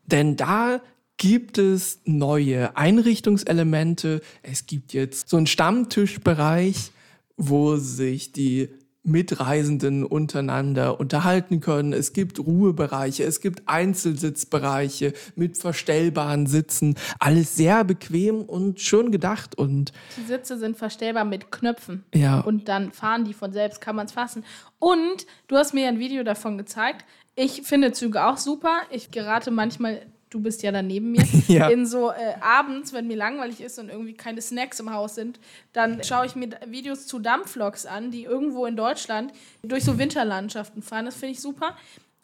denn 0.07 0.37
da 0.37 0.81
gibt 1.17 1.59
es 1.59 2.01
neue 2.05 2.77
Einrichtungselemente. 2.77 4.21
Es 4.43 4.67
gibt 4.67 4.93
jetzt 4.93 5.29
so 5.29 5.37
einen 5.37 5.47
Stammtischbereich, 5.49 6.93
wo 7.37 7.77
sich 7.77 8.31
die 8.31 8.69
Mitreisenden 9.05 10.05
untereinander 10.05 10.99
unterhalten 10.99 11.61
können. 11.61 11.93
Es 11.93 12.13
gibt 12.13 12.39
Ruhebereiche, 12.39 13.25
es 13.25 13.41
gibt 13.41 13.63
Einzelsitzbereiche 13.67 15.13
mit 15.37 15.59
verstellbaren 15.59 16.47
Sitzen. 16.47 16.97
Alles 17.19 17.55
sehr 17.55 17.85
bequem 17.85 18.43
und 18.43 18.81
schön 18.81 19.13
gedacht 19.13 19.57
und 19.57 19.93
Die 20.17 20.25
Sitze 20.25 20.59
sind 20.59 20.77
verstellbar 20.77 21.25
mit 21.25 21.53
Knöpfen. 21.53 22.05
Ja. 22.15 22.41
Und 22.41 22.69
dann 22.69 22.93
fahren 22.93 23.25
die 23.25 23.35
von 23.35 23.53
selbst, 23.53 23.81
kann 23.81 23.95
man 23.95 24.07
es 24.07 24.13
fassen. 24.13 24.45
Und 24.79 25.27
du 25.49 25.57
hast 25.57 25.75
mir 25.75 25.89
ein 25.89 25.99
Video 25.99 26.25
davon 26.25 26.59
gezeigt. 26.59 27.05
Ich 27.37 27.63
finde 27.63 27.93
Züge 27.93 28.27
auch 28.27 28.39
super. 28.39 28.83
Ich 28.91 29.11
gerate 29.11 29.51
manchmal, 29.51 30.07
du 30.35 30.41
bist 30.41 30.63
ja 30.63 30.73
dann 30.73 30.87
neben 30.89 31.13
mir, 31.13 31.25
Ja. 31.49 31.69
in 31.69 31.87
so 31.87 32.11
äh, 32.11 32.35
abends, 32.41 32.93
wenn 32.93 33.07
mir 33.07 33.17
langweilig 33.17 33.61
ist 33.61 33.79
und 33.79 33.89
irgendwie 33.89 34.15
keine 34.15 34.43
Snacks 34.43 34.81
im 34.81 34.93
Haus 34.93 35.15
sind, 35.15 35.39
dann 35.73 36.03
schaue 36.03 36.27
ich 36.27 36.35
mir 36.35 36.49
Videos 36.67 37.07
zu 37.07 37.19
Dampfloks 37.21 37.87
an, 37.87 38.11
die 38.11 38.25
irgendwo 38.25 38.67
in 38.67 38.77
Deutschland 38.77 39.33
durch 39.63 39.85
so 39.85 39.97
Winterlandschaften 39.99 40.83
fahren. 40.83 41.05
Das 41.05 41.15
finde 41.15 41.33
ich 41.33 41.41
super. 41.41 41.77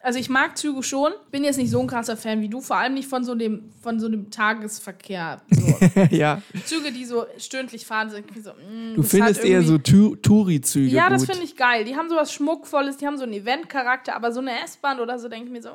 Also 0.03 0.17
ich 0.17 0.29
mag 0.29 0.57
Züge 0.57 0.81
schon, 0.81 1.11
bin 1.29 1.43
jetzt 1.43 1.57
nicht 1.57 1.69
so 1.69 1.79
ein 1.79 1.85
krasser 1.85 2.17
Fan 2.17 2.41
wie 2.41 2.49
du, 2.49 2.59
vor 2.59 2.75
allem 2.77 2.95
nicht 2.95 3.07
von 3.07 3.23
so 3.23 3.35
dem, 3.35 3.69
von 3.83 3.99
so 3.99 4.09
dem 4.09 4.31
Tagesverkehr. 4.31 5.41
So. 5.51 5.75
ja, 6.09 6.41
Züge, 6.65 6.91
die 6.91 7.05
so 7.05 7.25
stündlich 7.37 7.85
fahren, 7.85 8.09
sind 8.09 8.25
so. 8.43 8.49
mm, 8.51 8.95
du 8.95 9.03
findest 9.03 9.43
eher 9.43 9.61
so 9.61 9.77
Tu- 9.77 10.15
Touri-Züge 10.15 10.87
Ja, 10.87 11.03
gut. 11.07 11.13
das 11.17 11.25
finde 11.25 11.43
ich 11.43 11.55
geil. 11.55 11.83
Die 11.85 11.95
haben 11.95 12.09
sowas 12.09 12.33
Schmuckvolles, 12.33 12.97
die 12.97 13.05
haben 13.05 13.17
so 13.17 13.23
einen 13.25 13.33
Eventcharakter, 13.33 14.15
aber 14.15 14.31
so 14.31 14.39
eine 14.39 14.59
S-Bahn 14.63 14.99
oder 14.99 15.19
so 15.19 15.29
denke 15.29 15.45
ich 15.45 15.51
mir 15.51 15.61
so, 15.61 15.69
mm, 15.69 15.73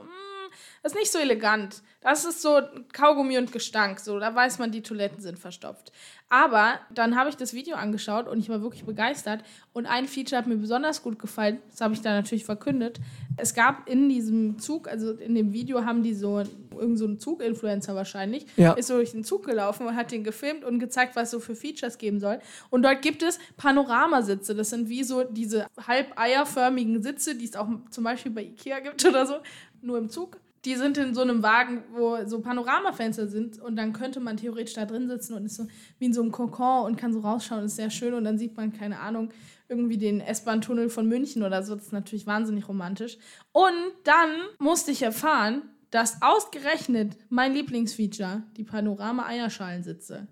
Das 0.86 0.92
ist 0.92 1.00
nicht 1.00 1.10
so 1.10 1.18
elegant. 1.18 1.82
Das 2.00 2.24
ist 2.24 2.40
so 2.42 2.60
Kaugummi 2.92 3.36
und 3.38 3.50
Gestank. 3.50 3.98
So, 3.98 4.20
da 4.20 4.32
weiß 4.32 4.60
man, 4.60 4.70
die 4.70 4.82
Toiletten 4.82 5.20
sind 5.20 5.36
verstopft. 5.36 5.90
Aber 6.28 6.74
dann 6.94 7.16
habe 7.16 7.28
ich 7.28 7.36
das 7.36 7.54
Video 7.54 7.74
angeschaut 7.74 8.28
und 8.28 8.38
ich 8.38 8.48
war 8.48 8.62
wirklich 8.62 8.84
begeistert. 8.84 9.42
Und 9.72 9.86
ein 9.86 10.06
Feature 10.06 10.38
hat 10.38 10.46
mir 10.46 10.54
besonders 10.54 11.02
gut 11.02 11.18
gefallen. 11.18 11.58
Das 11.72 11.80
habe 11.80 11.94
ich 11.94 12.02
dann 12.02 12.14
natürlich 12.14 12.44
verkündet. 12.44 13.00
Es 13.36 13.52
gab 13.52 13.88
in 13.88 14.08
diesem 14.08 14.60
Zug, 14.60 14.86
also 14.86 15.10
in 15.14 15.34
dem 15.34 15.52
Video 15.52 15.84
haben 15.84 16.04
die 16.04 16.14
so 16.14 16.44
irgend 16.70 16.98
so 16.98 17.12
Zug-Influencer 17.16 17.96
wahrscheinlich, 17.96 18.46
Ja. 18.56 18.74
ist 18.74 18.86
so 18.86 18.94
durch 18.94 19.10
den 19.10 19.24
Zug 19.24 19.44
gelaufen 19.44 19.88
und 19.88 19.96
hat 19.96 20.12
den 20.12 20.22
gefilmt 20.22 20.62
und 20.62 20.78
gezeigt, 20.78 21.16
was 21.16 21.24
es 21.24 21.30
so 21.32 21.40
für 21.40 21.56
Features 21.56 21.98
geben 21.98 22.20
soll. 22.20 22.38
Und 22.70 22.82
dort 22.84 23.02
gibt 23.02 23.24
es 23.24 23.40
Panoramasitze. 23.56 24.54
Das 24.54 24.70
sind 24.70 24.88
wie 24.88 25.02
so 25.02 25.24
diese 25.24 25.66
halb 25.84 26.16
eierförmigen 26.16 27.02
Sitze, 27.02 27.34
die 27.34 27.46
es 27.46 27.56
auch 27.56 27.68
zum 27.90 28.04
Beispiel 28.04 28.30
bei 28.30 28.44
Ikea 28.44 28.78
gibt 28.78 29.04
oder 29.04 29.26
so, 29.26 29.34
nur 29.82 29.98
im 29.98 30.10
Zug. 30.10 30.38
Die 30.64 30.74
sind 30.74 30.98
in 30.98 31.14
so 31.14 31.20
einem 31.20 31.42
Wagen, 31.44 31.84
wo 31.92 32.26
so 32.26 32.40
Panoramafenster 32.40 33.28
sind 33.28 33.60
und 33.60 33.76
dann 33.76 33.92
könnte 33.92 34.18
man 34.18 34.36
theoretisch 34.36 34.74
da 34.74 34.84
drin 34.84 35.08
sitzen 35.08 35.34
und 35.34 35.44
ist 35.46 35.56
so 35.56 35.66
wie 35.98 36.06
in 36.06 36.12
so 36.12 36.22
einem 36.22 36.32
Kokon 36.32 36.86
und 36.86 36.96
kann 36.96 37.12
so 37.12 37.20
rausschauen, 37.20 37.64
ist 37.64 37.76
sehr 37.76 37.90
schön 37.90 38.14
und 38.14 38.24
dann 38.24 38.36
sieht 38.38 38.56
man, 38.56 38.72
keine 38.72 38.98
Ahnung, 38.98 39.30
irgendwie 39.68 39.96
den 39.98 40.20
S-Bahn-Tunnel 40.20 40.88
von 40.90 41.06
München 41.06 41.42
oder 41.44 41.62
so. 41.62 41.74
Das 41.76 41.86
ist 41.86 41.92
natürlich 41.92 42.26
wahnsinnig 42.26 42.68
romantisch. 42.68 43.18
Und 43.52 43.74
dann 44.04 44.30
musste 44.58 44.90
ich 44.90 45.02
erfahren, 45.02 45.62
dass 45.90 46.20
ausgerechnet 46.20 47.16
mein 47.28 47.52
Lieblingsfeature, 47.54 48.42
die 48.56 48.64
Panorama-Eierschalensitze, 48.64 50.26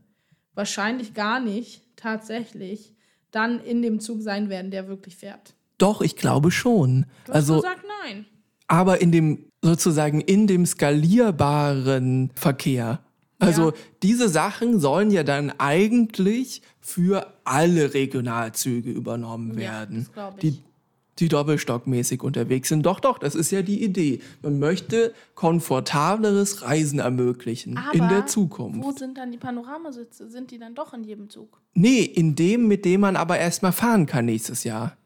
wahrscheinlich 0.55 1.15
gar 1.15 1.41
nicht 1.41 1.83
tatsächlich 1.97 2.95
dann 3.31 3.61
in 3.61 3.83
dem 3.83 4.01
Zug 4.01 4.23
sein 4.23 4.49
werden, 4.49 4.71
der 4.71 4.89
wirklich 4.89 5.17
fährt. 5.17 5.55
Doch, 5.79 6.01
ich 6.01 6.17
glaube 6.17 6.51
schon. 6.51 7.07
Du 7.25 7.33
hast 7.33 7.37
Also, 7.37 7.57
gesagt 7.57 7.85
nein. 8.05 8.27
aber 8.69 9.01
in 9.01 9.11
dem 9.11 9.51
sozusagen 9.65 10.21
in 10.21 10.47
dem 10.47 10.67
skalierbaren 10.67 12.31
Verkehr. 12.35 13.01
Also 13.39 13.71
Ja. 13.71 13.77
diese 14.03 14.29
Sachen 14.29 14.79
sollen 14.79 15.11
ja 15.11 15.23
dann 15.25 15.53
eigentlich 15.59 16.63
für 16.81 17.27
alle 17.45 17.93
Regionalzüge 17.95 18.91
übernommen 18.91 19.51
Ja, 19.55 19.57
werden, 19.81 20.07
ich. 20.37 20.41
die, 20.41 20.59
die 21.19 21.29
doppelstockmäßig 21.29 22.23
unterwegs 22.23 22.69
sind. 22.69 22.85
Doch, 22.87 23.01
doch, 23.01 23.19
das 23.19 23.35
ist 23.35 23.51
ja 23.51 23.63
die 23.63 23.83
Idee. 23.83 24.21
Man 24.43 24.59
möchte 24.59 25.13
komfortableres 25.35 26.63
Reisen 26.63 26.99
ermöglichen 27.01 27.79
in 27.93 28.01
Aber 28.03 28.09
der 28.15 28.27
Zukunft. 28.27 28.83
Wo 28.83 28.93
sind 28.93 29.19
dann 29.19 29.33
die 29.33 29.39
Panoramasitze? 29.39 30.29
Sind 30.31 30.51
die 30.51 30.59
dann 30.59 30.75
doch 30.75 30.93
in 30.95 31.05
jedem 31.05 31.29
Zug? 31.31 31.61
Nee, 31.75 32.03
in 32.03 32.35
dem, 32.37 32.69
mit 32.69 32.85
dem 32.85 33.01
man 33.01 33.17
aber 33.17 33.39
erstmal 33.39 33.73
fahren 33.73 34.07
kann 34.07 34.27
nächstes 34.27 34.65
Jahr. 34.65 34.97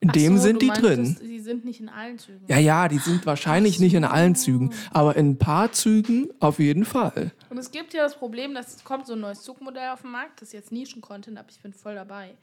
In 0.00 0.10
Ach 0.10 0.12
dem 0.12 0.36
so, 0.36 0.44
sind 0.44 0.62
die 0.62 0.68
drin. 0.68 1.16
Die 1.20 1.40
sind 1.40 1.64
nicht 1.64 1.80
in 1.80 1.88
allen 1.88 2.18
Zügen. 2.18 2.44
Ja, 2.46 2.58
ja, 2.58 2.86
die 2.86 2.98
sind 2.98 3.26
wahrscheinlich 3.26 3.80
nicht 3.80 3.94
in 3.94 4.04
allen 4.04 4.36
Zügen, 4.36 4.72
aber 4.92 5.16
in 5.16 5.30
ein 5.30 5.38
paar 5.38 5.72
Zügen 5.72 6.28
auf 6.38 6.60
jeden 6.60 6.84
Fall. 6.84 7.32
Und 7.50 7.58
es 7.58 7.72
gibt 7.72 7.94
ja 7.94 8.02
das 8.04 8.16
Problem, 8.16 8.54
dass 8.54 8.76
es 8.76 8.84
kommt 8.84 9.06
so 9.06 9.14
ein 9.14 9.20
neues 9.20 9.42
Zugmodell 9.42 9.90
auf 9.90 10.02
den 10.02 10.12
Markt. 10.12 10.40
Das 10.40 10.50
ist 10.50 10.52
jetzt 10.52 10.72
Nischen-Content, 10.72 11.36
aber 11.36 11.48
ich 11.50 11.60
bin 11.60 11.72
voll 11.72 11.96
dabei. 11.96 12.36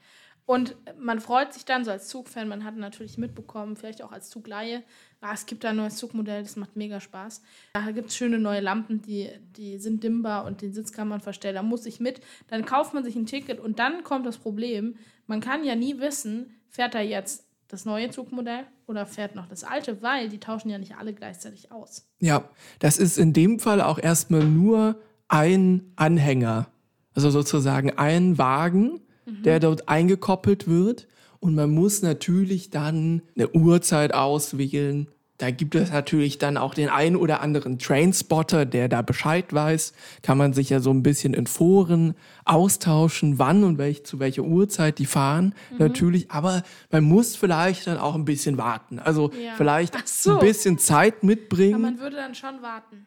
Und 0.45 0.75
man 0.99 1.19
freut 1.21 1.53
sich 1.53 1.65
dann 1.65 1.83
so 1.83 1.91
als 1.91 2.07
Zugfan, 2.07 2.47
man 2.47 2.63
hat 2.63 2.75
natürlich 2.75 3.17
mitbekommen, 3.17 3.75
vielleicht 3.75 4.03
auch 4.03 4.11
als 4.11 4.29
Zugleihe, 4.29 4.83
ah, 5.19 5.33
es 5.33 5.47
gibt 5.47 5.63
da 5.63 5.69
ein 5.69 5.75
neues 5.77 5.95
Zugmodell, 5.95 6.43
das 6.43 6.55
macht 6.55 6.75
mega 6.75 6.99
Spaß. 6.99 7.41
Da 7.73 7.89
gibt 7.89 8.09
es 8.09 8.15
schöne 8.15 8.37
neue 8.37 8.59
Lampen, 8.59 9.01
die, 9.01 9.31
die 9.57 9.79
sind 9.79 10.03
dimmbar 10.03 10.45
und 10.45 10.61
den 10.61 10.71
Sitz 10.71 10.91
kann 10.91 11.07
man 11.07 11.19
verstellen. 11.19 11.55
Da 11.55 11.63
muss 11.63 11.87
ich 11.87 11.99
mit, 11.99 12.21
dann 12.47 12.63
kauft 12.63 12.93
man 12.93 13.03
sich 13.03 13.15
ein 13.15 13.25
Ticket 13.25 13.59
und 13.59 13.79
dann 13.79 14.03
kommt 14.03 14.27
das 14.27 14.37
Problem, 14.37 14.97
man 15.25 15.39
kann 15.39 15.63
ja 15.63 15.73
nie 15.73 15.97
wissen, 15.97 16.53
fährt 16.69 16.93
er 16.93 17.01
jetzt 17.01 17.44
das 17.67 17.85
neue 17.85 18.09
Zugmodell 18.09 18.65
oder 18.87 19.05
fährt 19.05 19.35
noch 19.35 19.47
das 19.47 19.63
alte, 19.63 20.01
weil 20.01 20.29
die 20.29 20.39
tauschen 20.39 20.69
ja 20.69 20.77
nicht 20.77 20.97
alle 20.97 21.13
gleichzeitig 21.13 21.71
aus. 21.71 22.07
Ja, 22.19 22.49
das 22.79 22.97
ist 22.97 23.17
in 23.17 23.33
dem 23.33 23.59
Fall 23.59 23.81
auch 23.81 23.97
erstmal 23.97 24.43
nur 24.43 24.99
ein 25.27 25.91
Anhänger. 25.95 26.67
Also 27.13 27.29
sozusagen 27.29 27.91
ein 27.97 28.37
Wagen, 28.37 29.01
der 29.25 29.59
dort 29.59 29.89
eingekoppelt 29.89 30.67
wird. 30.67 31.07
Und 31.39 31.55
man 31.55 31.71
muss 31.71 32.01
natürlich 32.01 32.69
dann 32.69 33.21
eine 33.35 33.49
Uhrzeit 33.51 34.13
auswählen. 34.13 35.07
Da 35.37 35.51
gibt 35.51 35.75
es 35.75 35.91
natürlich 35.91 36.37
dann 36.37 36.55
auch 36.55 36.73
den 36.73 36.87
einen 36.87 37.17
oder 37.17 37.41
anderen 37.41 37.77
Trainspotter, 37.77 38.65
der 38.65 38.87
da 38.87 39.01
Bescheid 39.01 39.51
weiß. 39.51 39.91
Kann 40.21 40.37
man 40.37 40.53
sich 40.53 40.69
ja 40.69 40.79
so 40.79 40.91
ein 40.91 41.03
bisschen 41.03 41.33
in 41.33 41.45
Foren 41.45 42.15
austauschen, 42.45 43.37
wann 43.37 43.65
und 43.65 43.77
welch, 43.77 44.05
zu 44.05 44.19
welcher 44.19 44.43
Uhrzeit 44.43 44.97
die 44.97 45.05
fahren. 45.05 45.53
Natürlich, 45.77 46.31
aber 46.31 46.63
man 46.89 47.03
muss 47.03 47.35
vielleicht 47.35 47.85
dann 47.87 47.97
auch 47.97 48.15
ein 48.15 48.23
bisschen 48.23 48.57
warten. 48.57 48.97
Also 48.99 49.31
Ja. 49.33 49.53
vielleicht 49.57 50.07
so. 50.07 50.33
ein 50.33 50.39
bisschen 50.39 50.77
Zeit 50.77 51.15
Aber 51.17 51.25
mitbringen. 51.27 51.81
man 51.81 51.99
würde 51.99 52.15
dann 52.15 52.33
schon 52.33 52.61
warten. 52.61 53.05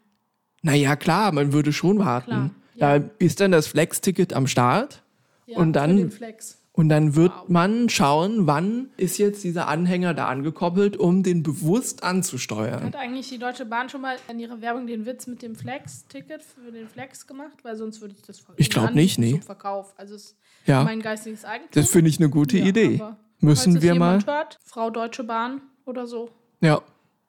Naja, 0.61 0.97
klar, 0.97 1.32
man 1.32 1.52
würde 1.54 1.73
schon 1.73 1.99
warten. 1.99 2.26
Klar, 2.30 2.50
ja. 2.75 2.99
Da 2.99 3.08
ist 3.18 3.40
dann 3.40 3.52
das 3.52 3.66
Flex-Ticket 3.68 4.32
am 4.35 4.47
Start 4.47 5.02
Ja, 5.47 5.56
Und 5.61 5.73
dann- 5.73 5.92
Für 5.97 6.02
den 6.02 6.11
Flex. 6.11 6.58
Und 6.78 6.88
dann 6.88 7.16
wird 7.16 7.32
Wow. 7.35 7.49
man 7.49 7.88
schauen, 7.88 8.47
wann 8.47 8.90
ist 8.97 9.18
jetzt 9.18 9.42
dieser 9.42 9.66
Anhänger 9.66 10.14
da 10.14 10.28
angekoppelt, 10.28 10.97
um 10.97 11.23
den 11.25 11.42
bewusst 11.42 12.04
anzusteuern. 12.04 12.85
Hat 12.85 12.94
eigentlich 12.97 13.28
die 13.28 13.38
Deutsche 13.38 13.66
Bahn 13.66 13.88
schon 13.88 14.00
mal 14.00 14.16
in 14.30 14.38
ihrer 14.38 14.61
Werbung 14.61 14.87
den 14.87 15.04
Witz 15.04 15.26
mit 15.26 15.42
dem 15.42 15.56
Flex-Ticket 15.56 16.42
für 16.42 16.70
den 16.70 16.88
Flex 16.88 17.26
gemacht? 17.26 17.58
Weil 17.64 17.76
sonst 17.76 18.00
würde 18.00 18.14
ich 18.16 18.23
das 18.23 18.42
Ich 18.56 18.70
glaub 18.70 18.92
nicht, 18.94 19.18
nee. 19.18 19.32
zum 19.32 19.42
Verkauf. 19.42 19.92
Also 19.99 20.14
es 20.14 20.23
ist 20.26 20.37
Ja, 20.66 20.85
mein 20.85 21.02
geistiges 21.02 21.44
Eigentum. 21.44 21.70
das 21.73 21.90
finde 21.90 22.11
ich 22.11 22.18
eine 22.20 22.30
gute 22.30 22.58
Ja, 22.58 22.66
Idee. 22.66 23.02
Müssen 23.40 23.82
wir 23.82 23.94
mal. 23.97 24.25
Hört, 24.25 24.58
Frau 24.64 24.90
Deutsche 24.90 25.25
Bahn 25.25 25.61
oder 25.85 26.06
so. 26.06 26.30
Ja, 26.61 26.80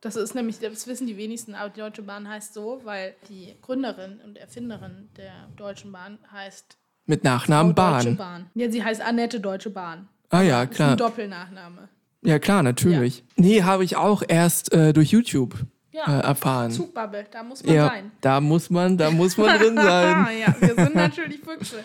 Das 0.02 0.16
ist 0.16 0.34
nämlich, 0.36 0.60
das 0.60 0.86
wissen 0.88 1.08
die 1.08 1.18
wenigsten, 1.18 1.56
aber 1.56 1.70
die 1.72 1.80
Deutsche 1.82 2.04
Bahn 2.04 2.28
heißt 2.30 2.54
so, 2.54 2.82
weil 2.84 3.16
die 3.30 3.56
Gründerin 3.62 4.22
und 4.24 4.38
Erfinderin 4.38 5.10
der 5.18 5.50
Deutschen 5.58 5.92
Bahn 5.92 6.20
heißt 6.32 6.78
mit 7.10 7.24
Nachnamen 7.24 7.76
Frau 7.76 7.92
Deutsche 7.92 8.12
Bahn. 8.12 8.18
Bahn. 8.18 8.46
Ja, 8.54 8.70
sie 8.72 8.84
heißt 8.84 9.02
Annette 9.02 9.40
Deutsche 9.40 9.70
Bahn. 9.72 10.08
Ah 10.30 10.42
ja, 10.42 10.62
Das 10.62 10.70
ist 10.72 10.76
klar. 10.78 10.92
ein 10.92 10.98
Doppelnachname. 10.98 11.90
Ja, 12.22 12.38
klar, 12.40 12.64
natürlich. 12.64 13.24
Nee, 13.36 13.64
habe 13.64 13.84
ich 13.84 13.96
auch 13.96 14.22
erst 14.28 14.72
äh, 14.74 14.94
durch 14.94 15.10
YouTube 15.12 15.56
Ja, 15.92 16.20
äh, 16.20 16.24
erfahren. 16.24 16.70
Zugbubble, 16.72 17.26
da 17.32 17.44
muss 17.44 17.64
man 17.64 17.74
Ja, 17.76 17.88
sein. 17.88 18.12
da 18.22 18.40
muss 18.40 18.70
man, 18.70 18.98
da 18.98 19.10
muss 19.10 19.38
man 19.38 19.58
drin 19.58 19.76
sein. 19.82 20.28
ja, 20.40 20.56
wir 20.60 20.76
sind 20.76 20.96
natürlich 20.96 21.40
Füchse. 21.40 21.84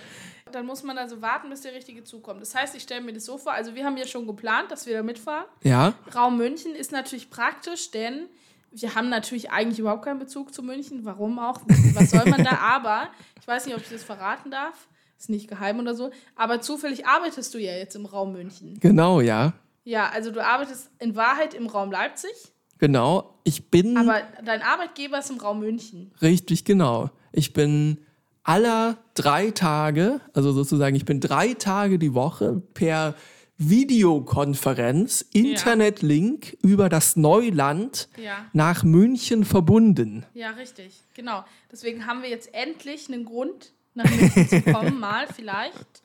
Dann 0.53 0.67
muss 0.67 0.83
man 0.85 0.99
also 0.99 1.21
warten, 1.23 1.49
bis 1.51 1.63
der 1.63 1.73
richtige 1.75 2.05
Zug 2.05 2.23
kommt. 2.23 2.41
Das 2.43 2.55
heißt, 2.55 2.77
ich 2.77 2.83
stelle 2.83 3.01
mir 3.01 3.13
das 3.13 3.25
so 3.25 3.39
vor, 3.39 3.53
also 3.53 3.75
wir 3.75 3.85
haben 3.85 3.97
ja 3.97 4.07
schon 4.07 4.27
geplant, 4.27 4.71
dass 4.71 4.87
wir 4.87 4.95
da 4.97 5.03
mitfahren. 5.03 5.47
Ja, 5.63 5.95
Raum 6.15 6.37
München 6.37 6.75
ist 6.77 6.93
natürlich 6.93 7.31
praktisch, 7.31 7.91
denn 7.91 8.27
wir 8.71 8.95
haben 8.95 9.09
natürlich 9.09 9.51
eigentlich 9.51 9.79
überhaupt 9.79 10.05
keinen 10.05 10.19
Bezug 10.19 10.53
zu 10.53 10.63
München. 10.63 11.05
Warum 11.05 11.39
auch? 11.39 11.61
Was 11.95 12.11
soll 12.11 12.29
man 12.29 12.45
da? 12.45 12.59
Aber, 12.61 13.09
ich 13.41 13.47
weiß 13.49 13.67
nicht, 13.67 13.75
ob 13.75 13.83
ich 13.83 13.89
das 13.89 14.03
verraten 14.05 14.51
darf. 14.51 14.87
Ist 15.19 15.31
nicht 15.31 15.49
geheim 15.49 15.79
oder 15.81 15.95
so. 15.95 16.11
Aber 16.37 16.61
zufällig 16.61 17.07
arbeitest 17.07 17.55
du 17.55 17.59
ja 17.59 17.73
jetzt 17.73 17.97
im 17.97 18.07
Raum 18.07 18.33
München. 18.33 18.79
genau, 18.81 19.21
ja. 19.21 19.55
Ja, 19.85 20.09
also 20.09 20.31
du 20.31 20.43
arbeitest 20.45 20.91
in 20.99 21.15
Wahrheit 21.15 21.53
im 21.55 21.67
Raum 21.67 21.91
Leipzig, 21.93 22.31
Genau. 22.79 23.39
Ich 23.45 23.71
bin 23.71 23.97
aber 23.97 24.23
dein 24.45 24.61
Arbeitgeber 24.61 25.21
ist 25.21 25.31
im 25.31 25.39
Raum 25.39 25.61
München. 25.61 26.13
Richtig, 26.21 26.65
genau. 26.65 27.09
Ich 27.33 27.53
bin 27.53 27.99
aller 28.43 28.99
drei 29.15 29.53
Tage, 29.53 30.21
also 30.35 30.53
sozusagen, 30.53 30.97
ich 30.97 31.05
bin 31.05 31.21
drei 31.21 31.55
Tage 31.55 31.99
die 32.01 32.15
Woche 32.15 32.61
per 32.75 33.15
Videokonferenz, 33.59 35.25
Internetlink 35.33 36.57
über 36.63 36.89
das 36.89 37.17
Neuland 37.17 38.09
Ja. 38.17 38.45
nach 38.53 38.83
München 38.83 39.45
verbunden. 39.45 40.27
Ja, 40.35 40.51
richtig. 40.51 41.01
Genau. 41.15 41.45
Deswegen 41.71 42.07
haben 42.07 42.23
wir 42.23 42.29
jetzt 42.29 42.53
endlich 42.55 43.09
einen 43.09 43.25
Grund, 43.25 43.73
nach 43.95 44.11
München 44.11 44.49
zu 44.49 44.63
kommen, 44.63 44.99
mal 45.01 45.27
vielleicht. 45.27 46.03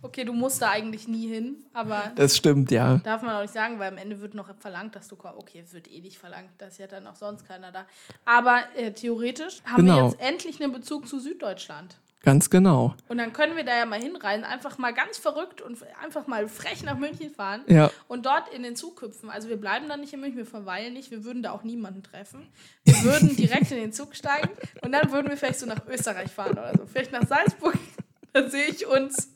Okay, 0.00 0.24
du 0.24 0.32
musst 0.32 0.62
da 0.62 0.70
eigentlich 0.70 1.08
nie 1.08 1.26
hin, 1.26 1.56
aber 1.72 2.12
Das 2.14 2.36
stimmt, 2.36 2.70
ja. 2.70 2.98
darf 2.98 3.22
man 3.22 3.34
auch 3.34 3.42
nicht 3.42 3.52
sagen, 3.52 3.80
weil 3.80 3.88
am 3.90 3.98
Ende 3.98 4.20
wird 4.20 4.32
noch 4.34 4.48
verlangt, 4.60 4.94
dass 4.94 5.08
du 5.08 5.16
kommst. 5.16 5.36
Okay, 5.38 5.60
es 5.64 5.72
wird 5.72 5.90
eh 5.90 6.00
nicht 6.00 6.18
verlangt, 6.18 6.50
da 6.58 6.66
ist 6.66 6.78
ja 6.78 6.86
dann 6.86 7.04
auch 7.08 7.16
sonst 7.16 7.48
keiner 7.48 7.72
da. 7.72 7.84
Aber 8.24 8.60
äh, 8.76 8.92
theoretisch 8.92 9.60
haben 9.64 9.86
wir 9.86 9.94
Genau. 9.94 10.08
jetzt 10.10 10.20
endlich 10.20 10.62
einen 10.62 10.72
Bezug 10.72 11.08
zu 11.08 11.18
Süddeutschland. 11.18 11.96
Ganz 12.22 12.50
genau. 12.50 12.94
Und 13.06 13.18
dann 13.18 13.32
können 13.32 13.56
wir 13.56 13.64
da 13.64 13.76
ja 13.76 13.86
mal 13.86 14.00
hinreisen, 14.00 14.44
einfach 14.44 14.76
mal 14.76 14.92
ganz 14.92 15.18
verrückt 15.18 15.62
und 15.62 15.78
einfach 16.02 16.26
mal 16.26 16.48
frech 16.48 16.82
nach 16.82 16.98
München 16.98 17.30
fahren 17.30 17.62
Ja. 17.68 17.90
und 18.08 18.26
dort 18.26 18.52
in 18.52 18.64
den 18.64 18.74
Zug 18.74 19.00
hüpfen. 19.02 19.30
Also 19.30 19.48
wir 19.48 19.56
bleiben 19.56 19.88
dann 19.88 20.00
nicht 20.00 20.12
in 20.12 20.20
München, 20.20 20.38
wir 20.38 20.46
verweilen 20.46 20.94
nicht, 20.94 21.10
wir 21.12 21.24
würden 21.24 21.42
da 21.44 21.52
auch 21.52 21.62
niemanden 21.62 22.02
treffen. 22.02 22.48
Wir 22.84 23.02
würden 23.04 23.36
direkt 23.36 23.70
in 23.70 23.78
den 23.78 23.92
Zug 23.92 24.16
steigen 24.16 24.50
und 24.82 24.90
dann 24.92 25.12
würden 25.12 25.28
wir 25.28 25.36
vielleicht 25.36 25.60
so 25.60 25.66
nach 25.66 25.86
Österreich 25.86 26.30
fahren 26.30 26.52
oder 26.52 26.72
so. 26.76 26.86
Vielleicht 26.86 27.12
nach 27.12 27.26
Salzburg. 27.26 27.74
Da 28.34 28.48
sehe 28.50 28.66
ich 28.66 28.86
uns. 28.86 29.32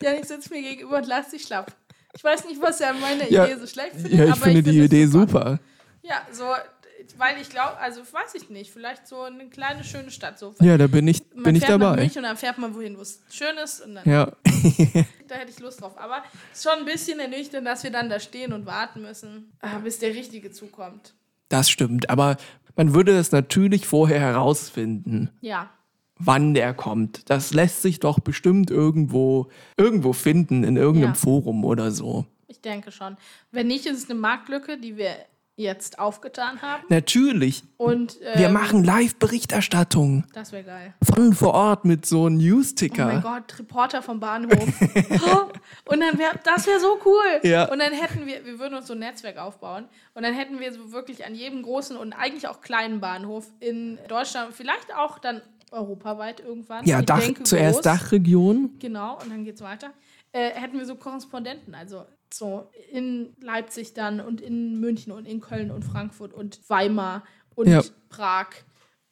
Janik 0.00 0.24
sitzt 0.26 0.50
mir 0.52 0.62
gegenüber 0.62 0.98
und 0.98 1.06
lacht 1.08 1.28
sich 1.30 1.42
schlapp. 1.42 1.74
Ich 2.14 2.22
weiß 2.22 2.44
nicht, 2.44 2.62
was 2.62 2.80
er 2.80 2.90
an 2.90 3.00
meiner 3.00 3.28
Ja. 3.30 3.46
Idee 3.46 3.56
so 3.58 3.66
schlecht 3.66 3.94
findet, 3.94 4.12
Ja, 4.12 4.24
ich 4.26 4.30
aber 4.32 4.40
finde 4.42 4.58
ich 4.60 4.64
die 4.64 4.70
finde 4.70 4.84
es 4.86 4.92
Idee 4.92 5.06
super. 5.06 5.58
Ja, 6.02 6.22
so, 6.30 6.44
weil 7.18 7.40
ich 7.40 7.48
glaube, 7.50 7.76
also 7.78 8.00
weiß 8.00 8.34
ich 8.34 8.50
nicht, 8.50 8.70
vielleicht 8.72 9.06
so 9.06 9.22
eine 9.22 9.48
kleine 9.48 9.84
schöne 9.84 10.10
Stadt. 10.10 10.38
So. 10.38 10.54
Ja, 10.60 10.76
da 10.78 10.86
bin 10.86 11.06
ich, 11.08 11.22
Man 11.34 11.44
bin 11.44 11.56
ich 11.56 11.64
fährt 11.64 11.78
nach 11.80 11.90
dabei. 11.90 12.02
München 12.02 12.18
und 12.18 12.24
dann 12.24 12.36
fährt 12.36 12.58
man 12.58 12.74
wohin, 12.74 12.96
wo 12.96 13.02
es 13.02 13.20
schön 13.30 13.56
ist 13.62 13.80
und 13.80 13.94
dann 13.96 14.08
Ja. 14.08 14.26
da 15.28 15.34
hätte 15.36 15.50
ich 15.50 15.58
Lust 15.60 15.80
drauf. 15.80 15.96
Aber 15.98 16.22
es 16.52 16.58
ist 16.58 16.64
schon 16.70 16.78
ein 16.80 16.84
bisschen 16.84 17.18
ernüchternd, 17.20 17.66
dass 17.66 17.82
wir 17.82 17.90
dann 17.90 18.08
da 18.10 18.20
stehen 18.20 18.52
und 18.52 18.66
warten 18.66 19.02
müssen, 19.02 19.52
ah, 19.60 19.78
bis 19.78 19.98
der 19.98 20.14
richtige 20.14 20.50
Zug 20.50 20.72
kommt. 20.72 21.14
das 21.48 21.68
stimmt. 21.70 22.08
Aber 22.10 22.36
man 22.76 22.94
würde 22.94 23.16
es 23.18 23.32
natürlich 23.32 23.86
vorher 23.86 24.20
herausfinden, 24.20 25.30
Ja. 25.40 25.70
wann 26.18 26.54
der 26.54 26.72
kommt. 26.74 27.28
Das 27.30 27.52
lässt 27.52 27.82
sich 27.82 28.00
doch 28.00 28.20
bestimmt 28.20 28.70
irgendwo, 28.70 29.50
irgendwo 29.76 30.12
finden, 30.12 30.64
in 30.64 30.76
irgendeinem 30.76 31.10
Ja. 31.14 31.18
Forum 31.20 31.64
oder 31.64 31.90
so. 31.90 32.26
Ich 32.48 32.60
denke 32.60 32.92
schon. 32.92 33.16
Wenn 33.50 33.66
nicht, 33.66 33.86
ist 33.86 34.04
es 34.04 34.10
eine 34.10 34.18
Marktlücke, 34.18 34.78
die 34.78 34.96
wir 34.96 35.16
jetzt 35.56 35.98
aufgetan 35.98 36.62
haben. 36.62 36.84
Natürlich. 36.88 37.62
Und 37.76 38.18
ähm, 38.22 38.38
Wir 38.38 38.48
machen 38.48 38.84
Live-Berichterstattung 38.84 40.24
Das 40.32 40.52
wäre 40.52 40.64
geil. 40.64 40.94
von 41.02 41.34
vor 41.34 41.54
Ort 41.54 41.84
mit 41.84 42.06
so 42.06 42.26
einem 42.26 42.36
Oh 42.36 42.38
mein 42.38 42.46
News-Ticker. 42.48 43.20
Gott, 43.22 43.58
Reporter 43.58 44.02
vom 44.02 44.18
Bahnhof. 44.18 44.56
Und 45.84 46.00
dann 46.00 46.18
wäre, 46.18 46.38
das 46.44 46.66
wäre 46.66 46.80
so 46.80 46.98
cool. 47.04 47.40
Ja. 47.42 47.70
Und 47.70 47.78
dann 47.80 47.92
hätten 47.92 48.26
wir, 48.26 48.44
wir 48.44 48.58
würden 48.58 48.74
uns 48.74 48.86
so 48.86 48.94
ein 48.94 49.00
Netzwerk 49.00 49.36
aufbauen. 49.38 49.84
Und 50.14 50.22
dann 50.22 50.34
hätten 50.34 50.58
wir 50.58 50.72
so 50.72 50.92
wirklich 50.92 51.26
an 51.26 51.34
jedem 51.34 51.62
großen 51.62 51.96
und 51.96 52.12
eigentlich 52.14 52.48
auch 52.48 52.60
kleinen 52.60 53.00
Bahnhof 53.00 53.46
in 53.60 53.98
Deutschland, 54.08 54.54
vielleicht 54.54 54.94
auch 54.96 55.18
dann 55.18 55.42
europaweit 55.70 56.40
irgendwann. 56.40 56.84
ja, 56.86 57.02
Dach, 57.02 57.22
zuerst. 57.44 57.84
Dachregion. 57.86 58.78
Genau, 58.78 59.18
und 59.22 59.30
dann 59.30 59.44
geht's 59.44 59.62
weiter. 59.62 59.90
Äh, 60.32 60.50
hätten 60.50 60.78
wir 60.78 60.86
so 60.86 60.94
Korrespondenten, 60.96 61.74
also 61.74 62.04
so 62.34 62.68
in 62.92 63.30
Leipzig 63.40 63.94
dann 63.94 64.20
und 64.20 64.40
in 64.40 64.80
München 64.80 65.12
und 65.12 65.26
in 65.26 65.40
Köln 65.40 65.70
und 65.70 65.84
Frankfurt 65.84 66.32
und 66.34 66.60
Weimar 66.68 67.24
und 67.54 67.68
Ja. 67.68 67.82
Prag 68.08 68.46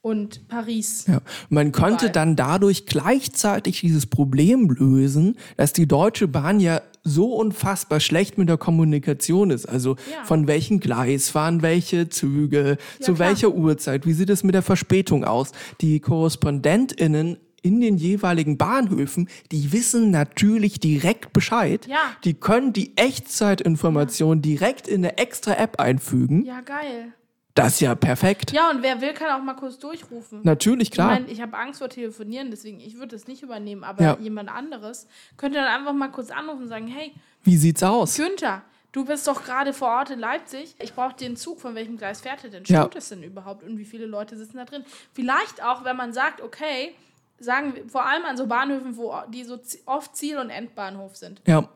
und 0.03 0.49
Paris. 0.49 1.05
Ja. 1.07 1.21
Man 1.51 1.73
konnte 1.73 2.07
Überall. 2.07 2.13
dann 2.13 2.37
dadurch 2.37 2.87
gleichzeitig 2.87 3.81
dieses 3.81 4.07
Problem 4.07 4.71
lösen, 4.71 5.37
dass 5.59 5.75
die 5.75 5.87
Deutsche 5.87 6.27
Bahn 6.27 6.59
ja 6.59 6.81
so 7.05 7.35
unfassbar 7.35 8.01
schlecht 8.01 8.39
mit 8.39 8.49
der 8.49 8.57
Kommunikation 8.57 9.51
ist. 9.51 9.67
Also 9.67 9.97
Ja. 10.11 10.25
von 10.25 10.47
welchem 10.47 10.81
Gleis 10.81 11.29
fahren 11.29 11.61
welche 11.61 12.09
Züge, 12.09 12.79
zu 13.01 13.13
klar. 13.15 13.29
welcher 13.29 13.51
Uhrzeit, 13.55 14.07
wie 14.07 14.13
sieht 14.15 14.31
es 14.31 14.43
mit 14.43 14.55
der 14.55 14.63
Verspätung 14.63 15.25
aus? 15.25 15.53
Die 15.83 16.01
KorrespondentInnen 16.01 17.37
in 17.63 17.81
den 17.81 17.97
jeweiligen 17.97 18.57
Bahnhöfen, 18.59 19.29
die 19.53 19.73
wissen 19.73 20.11
natürlich 20.11 20.81
direkt 20.81 21.33
Bescheid. 21.33 21.87
Ja. 21.87 21.99
Die 22.25 22.35
können 22.35 22.73
die 22.73 22.97
Echtzeitinformation 22.97 24.43
direkt 24.43 24.89
in 24.89 25.05
eine 25.05 25.19
extra 25.19 25.53
App 25.55 25.81
einfügen. 25.81 26.45
Ja, 26.45 26.61
geil. 26.61 27.13
Das 27.55 27.75
ist 27.75 27.81
ja 27.81 27.95
perfekt. 27.95 28.53
Ja, 28.53 28.71
und 28.71 28.83
wer 28.83 29.01
will, 29.01 29.13
kann 29.13 29.39
auch 29.39 29.45
mal 29.45 29.55
kurz 29.55 29.79
durchrufen. 29.79 30.41
Natürlich, 30.45 30.91
klar. 30.91 31.13
Ich 31.15 31.21
meine, 31.21 31.33
ich 31.33 31.41
habe 31.43 31.57
Angst 31.59 31.81
vor 31.81 31.89
Telefonieren, 31.89 32.51
deswegen 32.51 32.81
ich 32.81 32.95
würde 32.95 33.09
das 33.17 33.27
nicht 33.27 33.43
übernehmen, 33.43 33.83
aber 33.83 34.03
Ja. 34.03 34.17
jemand 34.21 34.49
anderes 34.49 35.07
könnte 35.37 35.59
dann 35.59 35.67
einfach 35.67 35.93
mal 35.93 36.09
kurz 36.11 36.31
anrufen 36.31 36.63
und 36.63 36.69
sagen, 36.69 36.87
hey, 36.87 37.13
wie 37.43 37.57
sieht's 37.57 37.83
aus? 37.83 38.17
Günther, 38.17 38.63
du 38.93 39.05
bist 39.05 39.27
doch 39.27 39.45
gerade 39.45 39.73
vor 39.73 39.89
Ort 39.89 40.11
in 40.11 40.21
Leipzig. 40.21 40.75
Ich 40.79 40.95
brauche 40.95 41.17
den 41.17 41.37
Zug, 41.37 41.61
von 41.61 41.75
welchem 41.75 41.97
Gleis 41.99 42.21
fährt 42.21 42.45
er 42.45 42.51
denn? 42.51 42.63
Ja. 42.67 42.83
Stimmt 42.83 42.95
es 42.97 43.09
denn 43.09 43.23
überhaupt? 43.25 43.65
Und 43.65 43.79
wie 43.79 43.85
viele 43.85 44.07
Leute 44.07 44.37
sitzen 44.37 44.57
da 44.57 44.65
drin? 44.65 44.85
Vielleicht 45.13 45.63
auch, 45.63 45.85
wenn 45.85 45.97
man 45.97 46.13
sagt, 46.13 46.41
okay, 46.41 46.93
sagen 47.41 47.75
wir, 47.75 47.89
vor 47.89 48.07
allem 48.07 48.25
an 48.25 48.37
so 48.37 48.47
Bahnhöfen, 48.47 48.97
wo 48.97 49.15
die 49.33 49.45
so 49.45 49.59
oft 49.87 50.15
Ziel- 50.17 50.39
und 50.39 50.51
Endbahnhof 50.51 51.17
sind. 51.17 51.43
Ja. 51.47 51.69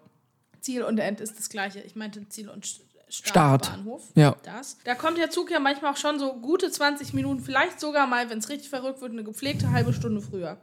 Ziel 0.60 0.82
und 0.82 0.98
End 0.98 1.20
ist 1.20 1.38
das 1.38 1.48
gleiche. 1.48 1.80
Ich 1.80 1.96
meinte 1.96 2.26
Ziel 2.28 2.48
und 2.48 2.64
St- 2.64 2.80
Start. 3.10 3.66
Startbahnhof. 3.66 4.02
Ja. 4.14 4.34
Das. 4.42 4.78
Da 4.84 4.94
kommt 4.94 5.18
der 5.18 5.30
Zug 5.30 5.50
ja 5.50 5.60
manchmal 5.60 5.92
auch 5.92 5.96
schon 5.96 6.18
so 6.18 6.34
gute 6.34 6.70
20 6.70 7.12
Minuten, 7.12 7.40
vielleicht 7.40 7.78
sogar 7.78 8.06
mal, 8.06 8.28
wenn 8.30 8.38
es 8.38 8.48
richtig 8.48 8.70
verrückt 8.70 9.00
wird, 9.02 9.12
eine 9.12 9.22
gepflegte 9.24 9.70
halbe 9.70 9.92
Stunde 9.92 10.20
früher. 10.20 10.56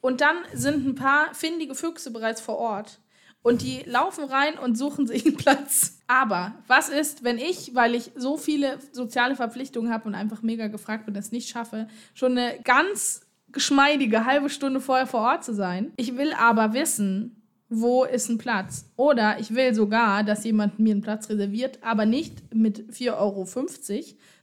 Und 0.00 0.20
dann 0.20 0.36
sind 0.52 0.86
ein 0.86 0.94
paar 0.94 1.32
findige 1.34 1.74
Füchse 1.74 2.10
bereits 2.10 2.40
vor 2.40 2.58
Ort. 2.58 2.98
Und 3.42 3.62
die 3.62 3.82
laufen 3.86 4.24
rein 4.24 4.58
und 4.58 4.76
suchen 4.76 5.06
sich 5.06 5.24
einen 5.24 5.36
Platz. 5.36 6.00
Aber 6.08 6.52
was 6.66 6.88
ist, 6.88 7.22
wenn 7.24 7.38
ich, 7.38 7.74
weil 7.74 7.94
ich 7.94 8.10
so 8.16 8.36
viele 8.36 8.78
soziale 8.92 9.36
Verpflichtungen 9.36 9.92
habe 9.92 10.06
und 10.08 10.14
einfach 10.16 10.42
mega 10.42 10.66
gefragt 10.66 11.06
bin, 11.06 11.14
das 11.14 11.30
nicht 11.32 11.48
schaffe, 11.48 11.88
schon 12.12 12.36
eine 12.36 12.60
ganz 12.62 13.22
geschmeidige 13.52 14.24
halbe 14.24 14.50
Stunde 14.50 14.80
vorher 14.80 15.06
vor 15.06 15.20
Ort 15.20 15.44
zu 15.44 15.54
sein? 15.54 15.92
Ich 15.96 16.16
will 16.16 16.32
aber 16.32 16.72
wissen, 16.72 17.42
wo 17.68 18.04
ist 18.04 18.28
ein 18.28 18.38
Platz? 18.38 18.86
Oder 18.96 19.38
ich 19.40 19.54
will 19.54 19.74
sogar, 19.74 20.22
dass 20.22 20.44
jemand 20.44 20.78
mir 20.78 20.92
einen 20.92 21.02
Platz 21.02 21.28
reserviert, 21.28 21.78
aber 21.82 22.06
nicht 22.06 22.54
mit 22.54 22.92
4,50 22.92 23.12
Euro, 23.18 23.46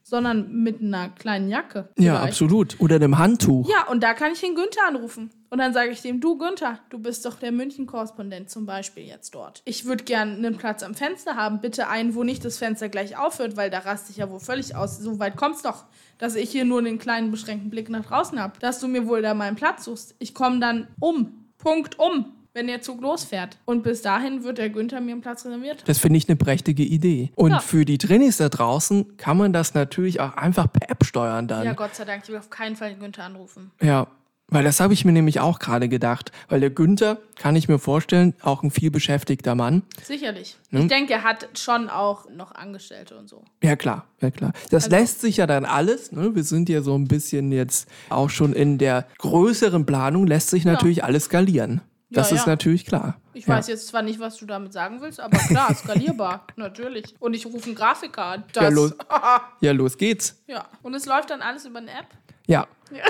sondern 0.04 0.52
mit 0.52 0.82
einer 0.82 1.10
kleinen 1.10 1.48
Jacke. 1.48 1.90
Ja, 1.98 2.16
vielleicht. 2.16 2.24
absolut. 2.24 2.80
Oder 2.80 2.96
einem 2.96 3.18
Handtuch. 3.18 3.70
Ja, 3.70 3.88
und 3.90 4.04
da 4.04 4.14
kann 4.14 4.34
ich 4.34 4.42
den 4.42 4.56
Günther 4.56 4.86
anrufen. 4.88 5.30
Und 5.50 5.60
dann 5.60 5.72
sage 5.72 5.92
ich 5.92 6.02
dem, 6.02 6.20
du 6.20 6.38
Günther, 6.38 6.80
du 6.90 7.00
bist 7.00 7.26
doch 7.26 7.36
der 7.36 7.52
München-Korrespondent 7.52 8.50
zum 8.50 8.66
Beispiel 8.66 9.06
jetzt 9.06 9.36
dort. 9.36 9.62
Ich 9.66 9.86
würde 9.86 10.04
gern 10.04 10.38
einen 10.38 10.58
Platz 10.58 10.84
am 10.84 10.96
Fenster 10.96 11.36
haben. 11.36 11.62
Bitte 11.62 11.88
einen, 11.88 12.16
wo 12.16 12.24
nicht 12.24 12.44
das 12.44 12.58
Fenster 12.58 12.90
gleich 12.90 13.18
aufhört, 13.18 13.56
weil 13.56 13.70
da 13.70 13.80
raste 13.80 14.12
ich 14.12 14.18
ja 14.18 14.30
wohl 14.30 14.40
völlig 14.40 14.76
aus. 14.76 14.98
So 14.98 15.20
weit 15.20 15.38
kommt's 15.38 15.62
doch, 15.62 15.86
dass 16.24 16.36
ich 16.36 16.50
hier 16.52 16.64
nur 16.64 16.80
einen 16.80 17.00
kleinen 17.00 17.32
beschränkten 17.32 17.70
Blick 17.70 17.90
nach 17.90 18.06
draußen 18.06 18.40
habe. 18.40 18.54
Dass 18.62 18.80
du 18.80 18.88
mir 18.88 19.08
wohl 19.08 19.22
da 19.22 19.34
meinen 19.34 19.58
Platz 19.58 19.84
suchst. 19.84 20.16
Ich 20.20 20.34
komme 20.34 20.62
dann 20.62 20.88
um. 21.02 21.34
Punkt 21.58 22.00
um. 22.00 22.28
Wenn 22.54 22.68
der 22.68 22.82
Zug 22.82 23.02
losfährt. 23.02 23.58
Und 23.66 23.84
bis 23.84 24.04
dahin 24.04 24.46
wird 24.46 24.58
der 24.58 24.70
Günther 24.70 25.02
mir 25.02 25.12
einen 25.12 25.22
Platz 25.22 25.44
reserviert. 25.46 25.84
Das 25.86 25.98
finde 25.98 26.18
ich 26.18 26.30
eine 26.30 26.38
prächtige 26.38 26.84
Idee. 26.84 27.32
Und 27.36 27.52
Ja. 27.52 27.60
für 27.60 27.84
die 27.84 27.98
Trainees 27.98 28.38
da 28.38 28.48
draußen 28.48 29.18
kann 29.18 29.36
man 29.38 29.52
das 29.52 29.74
natürlich 29.74 30.22
auch 30.22 30.38
einfach 30.38 30.72
per 30.72 30.90
App 30.90 31.04
steuern 31.04 31.50
dann. 31.50 31.66
Ja, 31.66 31.74
Gott 31.74 31.94
sei 31.96 32.06
Dank, 32.06 32.24
ich 32.24 32.30
will 32.30 32.38
auf 32.38 32.50
keinen 32.50 32.78
Fall 32.78 32.92
den 32.92 33.00
Günther 33.00 33.26
anrufen. 33.26 33.72
Ja, 33.82 34.08
weil 34.54 34.64
das 34.64 34.80
habe 34.80 34.94
ich 34.94 35.04
mir 35.06 35.12
nämlich 35.12 35.40
auch 35.40 35.60
gerade 35.60 35.90
gedacht. 35.90 36.32
Weil 36.50 36.60
der 36.60 36.70
Günther, 36.70 37.18
kann 37.38 37.56
ich 37.56 37.68
mir 37.68 37.80
vorstellen, 37.80 38.34
auch 38.42 38.64
ein 38.64 38.72
viel 38.72 38.92
beschäftigter 38.92 39.56
Mann. 39.56 39.84
Sicherlich. 40.04 40.58
Ne? 40.72 40.82
Ich 40.82 40.88
denke, 40.88 41.14
er 41.14 41.24
hat 41.24 41.48
schon 41.58 41.90
auch 41.90 42.30
noch 42.30 42.54
Angestellte 42.56 43.18
und 43.18 43.28
so. 43.30 43.44
Ja, 43.62 43.76
klar, 43.76 44.06
ja 44.22 44.32
klar. 44.32 44.54
Das 44.70 44.86
Also 44.86 44.96
lässt 44.96 45.22
sich 45.22 45.38
ja 45.38 45.48
dann 45.48 45.66
alles, 45.66 46.12
ne? 46.12 46.36
wir 46.36 46.44
sind 46.44 46.70
ja 46.70 46.82
so 46.82 46.96
ein 46.96 47.08
bisschen 47.08 47.52
jetzt 47.52 47.90
auch 48.10 48.30
schon 48.30 48.54
in 48.54 48.78
der 48.78 49.08
größeren 49.18 49.86
Planung, 49.86 50.28
lässt 50.28 50.50
sich 50.50 50.66
natürlich 50.66 51.04
alles 51.04 51.26
skalieren. 51.26 51.82
Das 52.10 52.30
Ja, 52.30 52.36
ist 52.38 52.46
ja. 52.46 52.52
natürlich 52.52 52.86
klar. 52.86 53.20
Ich 53.34 53.48
ja. 53.48 53.56
weiß 53.56 53.68
jetzt 53.68 53.88
zwar 53.88 54.04
nicht, 54.04 54.20
was 54.20 54.38
du 54.38 54.46
damit 54.46 54.72
sagen 54.72 55.02
willst, 55.02 55.20
aber 55.20 55.38
klar, 55.40 55.74
skalierbar, 55.76 56.46
natürlich. 56.58 57.16
Und 57.20 57.34
ich 57.34 57.48
rufe 57.48 57.66
einen 57.66 57.76
Grafiker 57.76 58.24
an. 58.24 58.44
Das, 58.54 58.64
Ja, 58.66 58.70
los. 58.70 58.94
Ja, 59.62 59.72
los 59.72 59.98
geht's. 59.98 60.40
Ja. 60.46 60.66
Und 60.84 60.94
es 60.94 61.08
läuft 61.08 61.32
dann 61.32 61.42
alles 61.42 61.66
über 61.66 61.80
eine 61.80 61.90
App. 61.90 62.06
Ja, 62.46 62.68
Ja. 62.92 63.04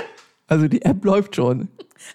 Also 0.46 0.68
die 0.68 0.82
App 0.82 1.04
läuft 1.04 1.36
schon. 1.36 1.68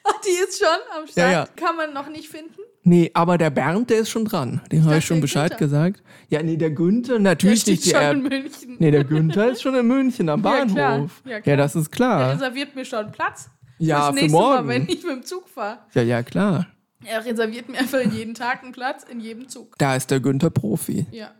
Ach, 0.03 0.21
die 0.21 0.29
ist 0.43 0.59
schon 0.59 0.67
am 0.97 1.07
Start. 1.07 1.17
Ja, 1.17 1.31
ja. 1.31 1.47
Kann 1.55 1.75
man 1.75 1.93
noch 1.93 2.09
nicht 2.09 2.29
finden. 2.29 2.53
Nee, 2.83 3.11
aber 3.13 3.37
der 3.37 3.49
Bernd, 3.49 3.89
der 3.89 3.99
ist 3.99 4.09
schon 4.09 4.25
dran. 4.25 4.61
Dem 4.71 4.85
habe 4.85 4.97
ich 4.97 5.05
schon 5.05 5.17
der 5.17 5.21
Bescheid 5.21 5.51
Günther. 5.57 5.65
gesagt. 5.65 6.03
Ja, 6.29 6.41
nee, 6.41 6.57
der 6.57 6.71
Günther, 6.71 7.13
Der 7.13 7.19
natürlich 7.21 7.61
steht 7.61 7.73
nicht 7.75 7.85
die 7.85 7.89
schon 7.91 8.01
App. 8.01 8.13
in 8.13 8.23
München. 8.23 8.75
Nee, 8.79 8.91
der 8.91 9.03
Günther 9.03 9.49
ist 9.51 9.61
schon 9.61 9.75
in 9.75 9.85
München 9.87 10.29
am 10.29 10.39
Ja, 10.43 10.49
Bahnhof. 10.49 10.73
klar. 10.75 10.99
Ja, 11.25 11.31
Ja, 11.31 11.41
klar. 11.41 11.57
das 11.57 11.75
ist 11.75 11.87
Er 11.87 11.91
klar. 11.91 12.33
reserviert 12.33 12.75
mir 12.75 12.85
schon 12.85 13.11
Platz. 13.11 13.49
Ja, 13.79 14.07
für 14.07 14.13
nächste 14.15 14.31
Mal, 14.37 14.55
morgen. 14.55 14.67
wenn 14.69 14.83
ich 14.83 15.03
mit 15.03 15.11
dem 15.11 15.23
Zug 15.23 15.47
fahre. 15.49 15.79
Ja, 15.93 16.01
ja, 16.01 16.23
klar. 16.23 16.67
Er 17.05 17.23
reserviert 17.25 17.69
mir 17.69 17.77
einfach 17.79 18.01
jeden 18.01 18.33
Tag 18.33 18.63
einen 18.63 18.73
Platz 18.73 19.03
in 19.09 19.19
jedem 19.21 19.47
Zug. 19.47 19.75
Da 19.77 19.95
ist 19.95 20.11
der 20.11 20.19
Günther 20.19 20.49
Profi. 20.49 21.05
Ja. 21.11 21.31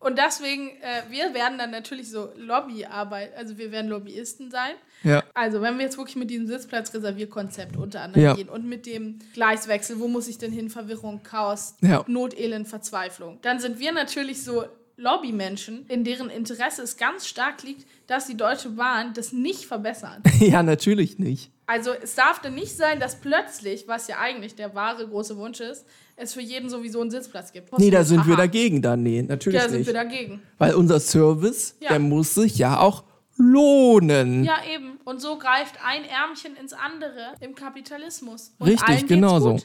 Und 0.00 0.16
deswegen, 0.18 0.68
äh, 0.80 1.10
wir 1.10 1.34
werden 1.34 1.58
dann 1.58 1.70
natürlich 1.70 2.10
so 2.10 2.30
Lobbyarbeit, 2.36 3.36
also 3.36 3.58
wir 3.58 3.72
werden 3.72 3.88
Lobbyisten 3.90 4.50
sein. 4.50 4.72
Ja. 5.02 5.24
Also, 5.34 5.60
wenn 5.60 5.76
wir 5.78 5.84
jetzt 5.84 5.96
wirklich 5.98 6.16
mit 6.16 6.30
diesem 6.30 6.46
Sitzplatzreservierkonzept 6.46 7.76
unter 7.76 8.02
anderem 8.02 8.24
Ja. 8.24 8.34
gehen 8.34 8.48
und 8.48 8.66
mit 8.66 8.86
dem 8.86 9.18
Gleiswechsel, 9.34 9.98
wo 10.00 10.08
muss 10.08 10.28
ich 10.28 10.38
denn 10.38 10.52
hin, 10.52 10.70
Verwirrung, 10.70 11.22
Chaos, 11.22 11.74
Ja. 11.80 12.04
Not, 12.08 12.38
Elend, 12.38 12.68
Verzweiflung, 12.68 13.38
dann 13.42 13.58
sind 13.60 13.78
wir 13.78 13.92
natürlich 13.92 14.42
so 14.42 14.64
Lobbymenschen, 14.96 15.86
in 15.86 16.02
deren 16.02 16.28
Interesse 16.28 16.82
es 16.82 16.96
ganz 16.96 17.26
stark 17.26 17.62
liegt, 17.62 17.86
dass 18.08 18.26
die 18.26 18.36
Deutsche 18.36 18.70
Bahn 18.70 19.14
das 19.14 19.32
nicht 19.32 19.66
verbessert. 19.66 20.20
ja, 20.40 20.62
natürlich 20.62 21.18
nicht. 21.20 21.52
Also 21.68 21.92
es 21.92 22.14
darf 22.14 22.40
dann 22.40 22.54
nicht 22.54 22.76
sein, 22.76 22.98
dass 22.98 23.20
plötzlich, 23.20 23.86
was 23.86 24.08
ja 24.08 24.16
eigentlich 24.18 24.54
der 24.56 24.74
wahre 24.74 25.06
große 25.06 25.36
Wunsch 25.36 25.60
ist, 25.60 25.84
es 26.16 26.32
für 26.34 26.40
jeden 26.40 26.68
sowieso 26.70 27.00
einen 27.02 27.10
Sitzplatz 27.10 27.52
gibt. 27.52 27.78
Nee, 27.78 27.90
da 27.90 28.02
sind 28.04 28.26
wir 28.26 28.34
Aha. 28.34 28.40
dagegen 28.42 28.82
dann. 28.82 29.02
Nee, 29.02 29.22
natürlich 29.22 29.60
Ja, 29.60 29.68
sind 29.68 29.78
nicht. 29.80 29.86
wir 29.86 29.94
dagegen. 29.94 30.42
Weil 30.56 30.74
unser 30.74 30.98
Service, 30.98 31.76
Ja. 31.80 31.90
der 31.90 31.98
muss 32.00 32.34
sich 32.34 32.56
ja 32.58 32.80
auch 32.80 33.04
lohnen. 33.36 34.44
Ja, 34.44 34.56
eben. 34.74 34.98
Und 35.04 35.20
so 35.20 35.38
greift 35.38 35.74
ein 35.84 36.04
Ärmchen 36.04 36.56
ins 36.56 36.72
andere 36.72 37.34
im 37.40 37.54
Kapitalismus. 37.54 38.52
Und 38.58 38.68
Richtig, 38.68 39.06
genau 39.06 39.38
so. 39.38 39.58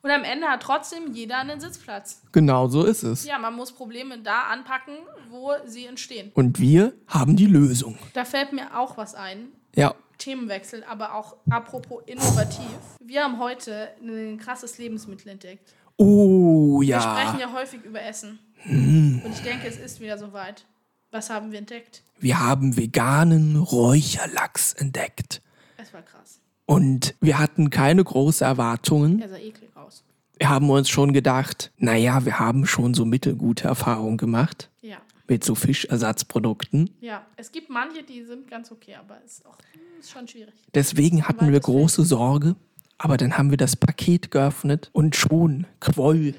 Und 0.00 0.10
am 0.12 0.22
Ende 0.22 0.46
hat 0.46 0.62
trotzdem 0.62 1.12
jeder 1.12 1.38
einen 1.38 1.58
Sitzplatz. 1.60 2.22
Genau 2.30 2.68
so 2.68 2.84
ist 2.84 3.02
es. 3.02 3.26
Ja, 3.26 3.36
man 3.38 3.54
muss 3.54 3.72
Probleme 3.72 4.18
da 4.18 4.42
anpacken, 4.44 4.94
wo 5.28 5.50
sie 5.66 5.86
entstehen. 5.86 6.30
Und 6.34 6.60
wir 6.60 6.92
haben 7.08 7.34
die 7.36 7.46
Lösung. 7.46 7.98
Da 8.14 8.24
fällt 8.24 8.52
mir 8.52 8.78
auch 8.78 8.96
was 8.96 9.16
ein. 9.16 9.48
Ja. 9.74 9.94
Themenwechsel, 10.18 10.84
aber 10.84 11.14
auch 11.14 11.36
apropos 11.48 12.02
innovativ. 12.06 12.66
Wir 13.00 13.22
haben 13.22 13.38
heute 13.38 13.90
ein 14.02 14.38
krasses 14.38 14.78
Lebensmittel 14.78 15.28
entdeckt. 15.28 15.74
Oh 15.96 16.80
Wir 16.80 16.88
ja. 16.88 17.00
sprechen 17.00 17.40
ja 17.40 17.52
häufig 17.52 17.82
über 17.84 18.02
Essen. 18.02 18.38
Und 18.64 19.30
ich 19.32 19.42
denke, 19.42 19.66
es 19.66 19.76
ist 19.76 20.00
wieder 20.00 20.18
soweit. 20.18 20.64
Was 21.10 21.30
haben 21.30 21.52
wir 21.52 21.58
entdeckt? 21.58 22.02
Wir 22.18 22.40
haben 22.40 22.76
veganen 22.76 23.56
Räucherlachs 23.56 24.74
entdeckt. 24.74 25.40
Es 25.76 25.94
war 25.94 26.02
krass. 26.02 26.40
Und 26.66 27.14
wir 27.20 27.38
hatten 27.38 27.70
keine 27.70 28.04
großen 28.04 28.46
Erwartungen. 28.46 29.22
Er 29.22 29.28
sah 29.28 29.36
eklig 29.36 29.70
aus. 29.74 30.04
Wir 30.36 30.50
haben 30.50 30.68
uns 30.70 30.88
schon 30.88 31.12
gedacht, 31.12 31.72
naja, 31.78 32.24
wir 32.24 32.38
haben 32.38 32.66
schon 32.66 32.94
so 32.94 33.04
mittelgute 33.04 33.66
Erfahrungen 33.66 34.18
gemacht. 34.18 34.70
Ja. 34.82 34.98
Mit 35.28 35.44
so 35.44 35.54
Fischersatzprodukten. 35.54 36.90
Ja, 37.00 37.26
es 37.36 37.52
gibt 37.52 37.70
manche, 37.70 38.02
die 38.02 38.22
sind 38.22 38.48
ganz 38.48 38.72
okay, 38.72 38.96
aber 38.96 39.18
es 39.24 39.38
ist, 39.38 39.46
auch, 39.46 39.56
ist 39.98 40.10
schon 40.10 40.26
schwierig. 40.26 40.54
Deswegen 40.74 41.28
hatten 41.28 41.52
wir 41.52 41.60
große 41.60 42.04
Sorge, 42.04 42.56
aber 42.96 43.16
dann 43.16 43.36
haben 43.36 43.50
wir 43.50 43.56
das 43.56 43.76
Paket 43.76 44.30
geöffnet 44.30 44.90
und 44.92 45.16
schon 45.16 45.66
quoll 45.80 46.34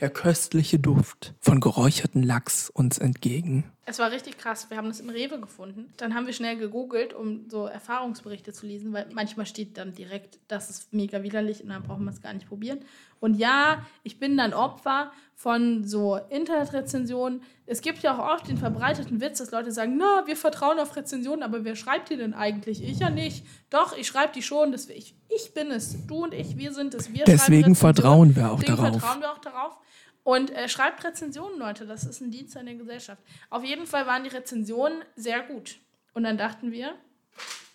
der 0.00 0.10
köstliche 0.10 0.78
Duft 0.78 1.34
von 1.40 1.60
geräucherten 1.60 2.22
Lachs 2.22 2.70
uns 2.70 2.98
entgegen. 2.98 3.64
Es 3.86 3.98
war 3.98 4.12
richtig 4.12 4.38
krass. 4.38 4.68
Wir 4.70 4.76
haben 4.76 4.88
das 4.88 5.00
im 5.00 5.08
Rewe 5.08 5.40
gefunden. 5.40 5.92
Dann 5.96 6.14
haben 6.14 6.26
wir 6.26 6.32
schnell 6.32 6.56
gegoogelt, 6.56 7.12
um 7.12 7.48
so 7.48 7.66
Erfahrungsberichte 7.66 8.52
zu 8.52 8.66
lesen, 8.66 8.92
weil 8.92 9.06
manchmal 9.12 9.46
steht 9.46 9.76
dann 9.78 9.94
direkt, 9.94 10.38
das 10.48 10.70
ist 10.70 10.92
mega 10.92 11.22
widerlich 11.22 11.62
und 11.62 11.70
dann 11.70 11.82
brauchen 11.82 12.04
wir 12.04 12.10
es 12.12 12.20
gar 12.20 12.32
nicht 12.32 12.46
probieren. 12.46 12.80
Und 13.20 13.34
ja, 13.34 13.84
ich 14.02 14.18
bin 14.18 14.36
dann 14.36 14.52
Opfer 14.54 15.10
von 15.34 15.84
so 15.84 16.16
Internetrezensionen. 16.28 17.42
Es 17.66 17.80
gibt 17.80 18.00
ja 18.00 18.14
auch 18.14 18.34
oft 18.34 18.48
den 18.48 18.58
verbreiteten 18.58 19.20
Witz, 19.20 19.38
dass 19.38 19.50
Leute 19.50 19.72
sagen, 19.72 19.96
na, 19.96 20.26
wir 20.26 20.36
vertrauen 20.36 20.78
auf 20.78 20.94
Rezensionen, 20.94 21.42
aber 21.42 21.64
wer 21.64 21.74
schreibt 21.74 22.10
die 22.10 22.16
denn 22.16 22.34
eigentlich? 22.34 22.82
Ich 22.82 22.98
ja 22.98 23.10
nicht. 23.10 23.44
Doch, 23.70 23.96
ich 23.96 24.06
schreibe 24.06 24.32
die 24.34 24.42
schon. 24.42 24.72
Das, 24.72 24.88
ich, 24.88 25.14
ich 25.28 25.54
bin 25.54 25.70
es. 25.70 26.06
Du 26.06 26.24
und 26.24 26.34
ich, 26.34 26.58
wir 26.58 26.72
sind 26.72 26.94
es. 26.94 27.12
Wir 27.12 27.24
Deswegen 27.24 27.74
vertrauen 27.74 28.36
wir 28.36 28.52
auch 28.52 28.60
Deswegen 28.60 28.76
darauf. 28.76 29.00
vertrauen 29.00 29.20
wir 29.20 29.32
auch 29.32 29.38
darauf. 29.38 29.76
Und 30.22 30.50
äh, 30.50 30.68
schreibt 30.68 31.04
Rezensionen, 31.04 31.58
Leute. 31.58 31.86
Das 31.86 32.04
ist 32.04 32.20
ein 32.20 32.30
Dienst 32.30 32.56
an 32.56 32.66
der 32.66 32.74
Gesellschaft. 32.74 33.22
Auf 33.48 33.64
jeden 33.64 33.86
Fall 33.86 34.06
waren 34.06 34.24
die 34.24 34.30
Rezensionen 34.30 35.02
sehr 35.16 35.40
gut. 35.40 35.78
Und 36.12 36.24
dann 36.24 36.36
dachten 36.36 36.72
wir, 36.72 36.94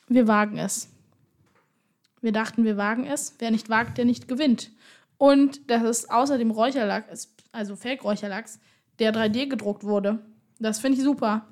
wir 0.08 0.28
wagen 0.28 0.58
es. 0.58 0.90
Wir 2.22 2.32
dachten, 2.32 2.64
wir 2.64 2.78
wagen 2.78 3.06
es. 3.06 3.36
Wer 3.40 3.52
nicht 3.52 3.70
wagt, 3.70 3.98
der 3.98 4.06
nicht 4.06 4.28
gewinnt. 4.28 4.72
Und 5.18 5.70
das 5.70 5.84
ist 5.84 6.12
außerdem 6.12 6.52
Räucherlachs, 6.52 7.34
also 7.52 7.76
Fake-Räucherlachs, 7.76 8.60
der 9.00 9.14
3D 9.14 9.48
gedruckt 9.48 9.84
wurde. 9.84 10.20
Das 10.60 10.80
finde 10.80 10.98
ich 10.98 11.04
super. 11.04 11.48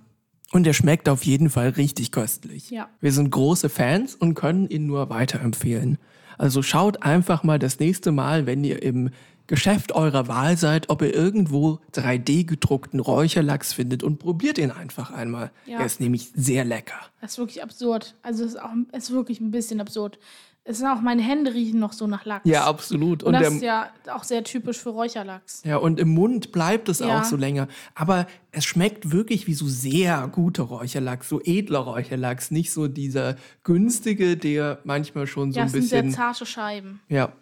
Und 0.52 0.68
er 0.68 0.74
schmeckt 0.74 1.10
auf 1.10 1.24
jeden 1.24 1.50
Fall 1.50 1.70
richtig 1.70 2.12
köstlich. 2.12 2.70
Ja. 2.70 2.90
Wir 3.00 3.12
sind 3.12 3.32
große 3.32 3.70
Fans 3.70 4.16
und 4.16 4.36
können 4.36 4.68
ihn 4.68 4.86
nur 4.86 5.10
weiterempfehlen. 5.10 5.98
Also 6.38 6.62
schaut 6.62 7.02
einfach 7.04 7.44
mal 7.44 7.60
das 7.60 7.80
nächste 7.80 8.12
Mal, 8.12 8.46
wenn 8.46 8.64
ihr 8.64 8.84
im 8.84 9.10
Geschäft 9.48 9.92
eurer 9.92 10.28
Wahl 10.28 10.58
seid, 10.58 10.90
ob 10.90 11.02
ihr 11.02 11.14
irgendwo 11.14 11.80
3D 11.94 12.46
gedruckten 12.46 13.00
Räucherlachs 13.00 13.74
findet 13.74 14.02
und 14.04 14.18
probiert 14.20 14.58
ihn 14.58 14.72
einfach 14.72 15.12
einmal. 15.12 15.52
Ja. 15.66 15.80
Er 15.80 15.86
ist 15.86 16.00
nämlich 16.00 16.32
sehr 16.36 16.64
lecker. 16.64 16.96
Das 17.22 17.34
ist 17.34 17.38
wirklich 17.38 17.62
absurd. 17.62 18.16
Also 18.22 18.46
es 18.46 18.52
ist, 18.52 18.62
auch, 18.62 18.70
ist 18.94 19.12
wirklich 19.12 19.40
ein 19.42 19.52
bisschen 19.52 19.82
absurd. 19.82 20.18
Es 20.66 20.78
sind 20.78 20.88
auch 20.88 21.02
meine 21.02 21.22
Hände 21.22 21.54
riechen 21.54 21.78
noch 21.82 21.92
so 21.92 22.08
nach 22.08 22.24
Lachs. 22.24 22.48
Ja, 22.48 22.64
absolut. 22.64 23.22
Und 23.22 23.36
Und, 23.36 23.42
das 23.42 23.50
der, 23.50 23.56
ist 23.58 23.64
ja 24.08 24.16
auch 24.16 24.24
sehr 24.24 24.46
typisch 24.46 24.78
für 24.78 24.92
Räucherlachs. 24.92 25.62
ja, 25.66 25.76
und 25.76 26.00
im 26.00 26.08
Mund 26.14 26.54
bleibt 26.54 26.88
es 26.88 27.00
Ja. 27.00 27.20
auch 27.20 27.26
so 27.26 27.36
länger. 27.36 27.68
Aber 27.96 28.28
es 28.54 28.64
schmeckt 28.64 29.12
wirklich 29.12 29.46
wie 29.46 29.56
so 29.56 29.68
sehr 29.68 30.26
guter 30.30 30.64
Räucherlachs, 30.64 31.28
so 31.28 31.42
edler 31.44 31.80
Räucherlachs, 31.80 32.50
nicht 32.50 32.72
so 32.72 32.88
dieser 32.88 33.36
günstige, 33.66 34.38
der 34.38 34.80
manchmal 34.86 35.28
schon 35.28 35.52
so 35.52 35.58
Ja, 35.58 35.64
ein 35.64 35.68
es 35.68 35.74
sind 35.74 35.84
sehr 35.84 36.02
bisschen. 36.04 36.16
zarte 36.16 36.46
Scheiben. 36.46 37.02
Ja, 37.10 37.34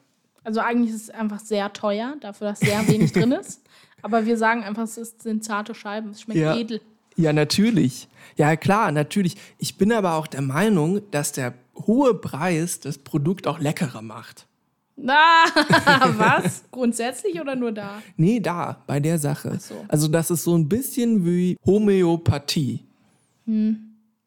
Also 0.44 0.60
eigentlich 0.60 0.94
ist 0.96 1.04
es 1.04 1.10
einfach 1.10 1.40
sehr 1.40 1.72
teuer, 1.74 2.16
dafür, 2.20 2.50
dass 2.50 2.60
sehr 2.60 2.88
wenig 2.88 3.12
drin 3.14 3.32
ist. 3.32 3.62
Aber 4.02 4.26
wir 4.26 4.38
sagen 4.38 4.64
einfach, 4.64 4.84
es 4.84 4.96
sind 5.20 5.44
zarte 5.44 5.76
Scheiben. 5.76 6.12
Es 6.12 6.22
schmeckt 6.22 6.40
Ja. 6.40 6.56
edel. 6.58 6.82
Ja, 7.18 7.34
natürlich. 7.34 8.08
Ja, 8.38 8.56
klar, 8.56 8.92
natürlich. 8.92 9.36
Ich 9.60 9.78
bin 9.78 9.92
aber 9.92 10.14
auch 10.16 10.26
der 10.28 10.42
Meinung, 10.42 11.02
dass 11.12 11.34
der 11.34 11.54
hohe 11.86 12.16
Preis 12.16 12.80
das 12.80 12.98
Produkt 12.98 13.46
auch 13.48 13.60
leckerer 13.60 14.02
macht. 14.02 14.48
Na, 14.96 15.44
was? 16.18 16.64
Grundsätzlich 16.72 17.40
oder 17.40 17.56
nur 17.56 17.74
da? 17.74 18.02
Nee, 18.16 18.40
da, 18.40 18.82
bei 18.88 19.00
der 19.00 19.20
Sache. 19.20 19.60
so. 19.60 19.86
Also, 19.90 20.08
das 20.08 20.32
ist 20.32 20.44
so 20.46 20.56
ein 20.56 20.68
bisschen 20.70 21.26
wie 21.26 21.58
Homöopathie. 21.66 22.80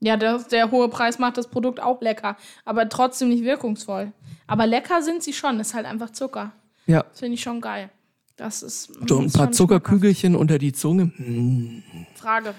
Ja, 0.01 0.17
der, 0.17 0.39
der 0.39 0.71
hohe 0.71 0.89
Preis 0.89 1.19
macht 1.19 1.39
das 1.39 1.49
Produkt 1.49 1.81
auch 1.81 2.01
lecker, 2.03 2.37
aber 2.65 2.89
trotzdem 2.89 3.31
nicht 3.31 3.45
wirkungsvoll. 3.45 4.13
Aber 4.47 4.67
lecker 4.67 5.03
sind 5.03 5.23
sie 5.23 5.33
schon, 5.33 5.59
ist 5.61 5.75
halt 5.75 5.87
einfach 5.87 6.11
Zucker. 6.11 6.53
Ja. 6.87 7.03
Das 7.05 7.21
finde 7.21 7.35
ich 7.35 7.43
schon 7.43 7.61
geil. 7.61 7.91
Das 8.37 8.63
ist 8.63 8.91
So 9.09 9.19
ein 9.21 9.31
paar 9.31 9.53
Zuckerkügelchen 9.53 10.35
unter 10.37 10.59
die 10.59 10.73
Zunge. 10.73 11.13
Hm. 11.17 11.83
schmackhaft. 11.91 12.19
Frage. 12.19 12.55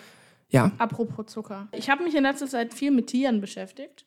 Ja, 0.50 0.72
Apropos 0.78 1.26
Zucker. 1.26 1.68
Ich 1.74 1.90
habe 1.90 2.04
mich 2.04 2.16
in 2.16 2.24
letzter 2.24 2.48
Zeit 2.48 2.74
viel 2.74 2.92
mit 2.92 3.08
Tieren 3.08 3.42
beschäftigt. 3.42 4.06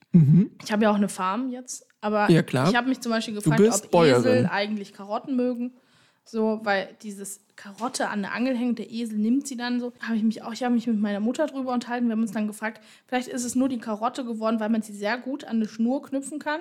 Ich 0.65 0.73
habe 0.73 0.85
ja 0.85 0.91
auch 0.91 0.95
eine 0.97 1.09
Farm 1.09 1.51
jetzt, 1.51 1.87
aber 2.01 2.25
Mhm. 2.29 2.35
Ja, 2.35 2.43
klar. 2.43 2.69
ich 2.71 2.77
habe 2.77 2.89
mich 2.89 3.01
zum 3.01 3.11
Beispiel 3.13 3.35
gefragt, 3.35 3.61
ob 3.61 3.91
Bäuerin. 3.91 4.25
Esel 4.25 4.47
eigentlich 4.51 4.93
Karotten 4.95 5.37
mögen. 5.37 5.73
So, 6.25 6.61
weil 6.63 6.95
dieses 7.03 7.41
Karotte 7.57 8.09
an 8.09 8.23
der 8.23 8.35
Angel 8.35 8.57
hängt, 8.57 8.79
der 8.79 8.91
Esel 8.91 9.19
nimmt 9.19 9.47
sie 9.47 9.57
dann 9.57 9.81
so. 9.81 9.93
Habe 10.01 10.17
ich 10.17 10.23
mich 10.23 10.43
auch, 10.43 10.53
ich 10.53 10.63
habe 10.63 10.75
mich 10.75 10.87
mit 10.87 10.99
meiner 10.99 11.21
Mutter 11.21 11.47
drüber 11.47 11.73
unterhalten. 11.73 12.07
Wir 12.07 12.13
haben 12.13 12.23
uns 12.23 12.33
dann 12.33 12.47
gefragt, 12.47 12.81
vielleicht 13.07 13.29
ist 13.29 13.45
es 13.45 13.55
nur 13.55 13.69
die 13.69 13.79
Karotte 13.79 14.25
geworden, 14.25 14.61
weil 14.61 14.69
man 14.71 14.81
sie 14.83 14.93
sehr 14.95 15.19
gut 15.19 15.45
an 15.45 15.57
eine 15.57 15.69
Schnur 15.69 16.03
knüpfen 16.03 16.39
kann. 16.39 16.61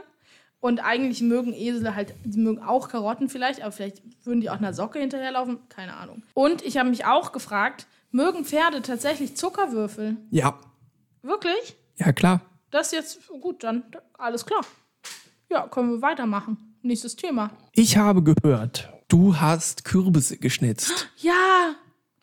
Und 0.59 0.79
eigentlich 0.79 1.21
mögen 1.21 1.53
Esel 1.53 1.93
halt, 1.95 2.13
die 2.23 2.39
mögen 2.39 2.61
auch 2.63 2.89
Karotten 2.89 3.29
vielleicht, 3.29 3.61
aber 3.61 3.71
vielleicht 3.71 4.01
würden 4.25 4.41
die 4.41 4.49
auch 4.49 4.57
einer 4.57 4.73
Socke 4.73 4.99
hinterherlaufen. 4.99 5.59
Keine 5.69 5.95
Ahnung. 5.95 6.23
Und 6.33 6.63
ich 6.63 6.77
habe 6.77 6.89
mich 6.89 7.05
auch 7.05 7.31
gefragt, 7.31 7.85
mögen 8.11 8.43
Pferde 8.43 8.81
tatsächlich 8.81 9.35
Zuckerwürfel? 9.37 10.17
ja, 10.31 10.57
Wirklich? 11.21 11.75
ja, 11.97 12.11
klar. 12.11 12.41
Das 12.71 12.87
ist 12.87 12.93
jetzt 12.93 13.27
gut, 13.41 13.63
dann 13.63 13.83
alles 14.17 14.45
klar. 14.45 14.61
Ja, 15.49 15.67
können 15.67 15.91
wir 15.91 16.01
weitermachen. 16.01 16.75
Nächstes 16.81 17.15
Thema. 17.15 17.51
Ich 17.73 17.97
habe 17.97 18.21
gehört, 18.23 18.89
du 19.07 19.39
hast 19.39 19.85
Kürbisse 19.85 20.37
geschnitzt. 20.37 21.09
Ja, 21.17 21.75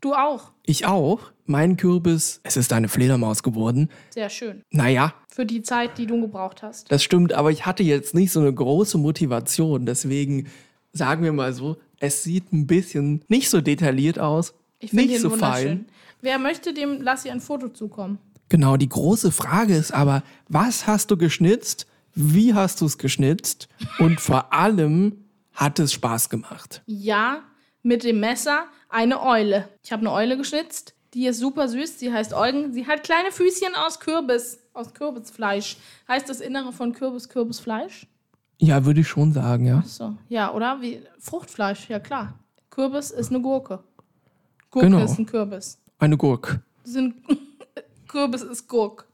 du 0.04 0.14
auch. 0.14 0.52
Ich 0.64 0.86
auch. 0.86 1.20
Mein 1.46 1.76
Kürbis, 1.76 2.40
es 2.42 2.56
ist 2.56 2.72
eine 2.72 2.88
Fledermaus 2.88 3.42
geworden. 3.42 3.90
Sehr 4.10 4.30
schön. 4.30 4.62
Naja, 4.70 5.14
Für 5.28 5.44
die 5.44 5.62
Zeit, 5.62 5.98
die 5.98 6.06
du 6.06 6.20
gebraucht 6.20 6.62
hast. 6.62 6.90
Das 6.90 7.02
stimmt, 7.02 7.32
aber 7.32 7.50
ich 7.50 7.66
hatte 7.66 7.82
jetzt 7.82 8.14
nicht 8.14 8.32
so 8.32 8.40
eine 8.40 8.52
große 8.52 8.96
Motivation. 8.98 9.84
Deswegen 9.84 10.46
sagen 10.92 11.22
wir 11.22 11.32
mal 11.32 11.52
so, 11.52 11.76
es 11.98 12.22
sieht 12.22 12.52
ein 12.52 12.66
bisschen 12.66 13.22
nicht 13.28 13.50
so 13.50 13.60
detailliert 13.60 14.18
aus. 14.18 14.54
Ich 14.78 14.90
finde 14.90 15.06
nicht 15.06 15.20
so 15.20 15.30
fein. 15.30 15.86
Wer 16.22 16.38
möchte, 16.38 16.72
dem 16.72 17.02
lass 17.02 17.24
ihr 17.24 17.32
ein 17.32 17.40
Foto 17.40 17.68
zukommen. 17.68 18.18
Genau, 18.48 18.76
die 18.76 18.88
große 18.88 19.32
Frage 19.32 19.74
ist 19.74 19.92
aber, 19.92 20.22
was 20.48 20.86
hast 20.86 21.10
du 21.10 21.16
geschnitzt? 21.16 21.86
Wie 22.14 22.54
hast 22.54 22.80
du 22.80 22.86
es 22.86 22.96
geschnitzt? 22.98 23.68
Und 23.98 24.20
vor 24.20 24.52
allem, 24.52 25.24
hat 25.54 25.78
es 25.78 25.92
Spaß 25.92 26.30
gemacht? 26.30 26.82
Ja, 26.86 27.42
mit 27.84 28.02
dem 28.02 28.18
Messer 28.18 28.64
eine 28.88 29.22
Eule. 29.22 29.68
Ich 29.84 29.92
habe 29.92 30.00
eine 30.00 30.10
Eule 30.12 30.36
geschnitzt. 30.36 30.94
Die 31.12 31.26
ist 31.28 31.38
super 31.38 31.68
süß. 31.68 32.00
Sie 32.00 32.12
heißt 32.12 32.34
Eugen. 32.34 32.72
Sie 32.72 32.88
hat 32.88 33.04
kleine 33.04 33.30
Füßchen 33.30 33.76
aus 33.76 34.00
Kürbis, 34.00 34.58
aus 34.72 34.92
Kürbisfleisch. 34.94 35.76
Heißt 36.08 36.28
das 36.28 36.40
Innere 36.40 36.72
von 36.72 36.92
Kürbis 36.92 37.28
Kürbisfleisch? 37.28 38.08
Ja, 38.58 38.84
würde 38.84 39.00
ich 39.02 39.08
schon 39.08 39.32
sagen, 39.32 39.66
ja. 39.66 39.82
So, 39.86 40.16
ja, 40.28 40.52
oder? 40.52 40.80
Wie 40.80 41.02
Fruchtfleisch, 41.20 41.88
ja 41.88 42.00
klar. 42.00 42.34
Kürbis 42.70 43.10
ist 43.12 43.30
eine 43.30 43.40
Gurke. 43.40 43.84
Gurke 44.70 44.86
Genau. 44.88 45.04
ist 45.04 45.18
ein 45.18 45.26
Kürbis. 45.26 45.78
Eine 45.98 46.16
Gurke. 46.16 46.62
Sind 46.82 47.14
Kürbis 48.08 48.42
ist 48.42 48.66
Gurk. 48.68 49.06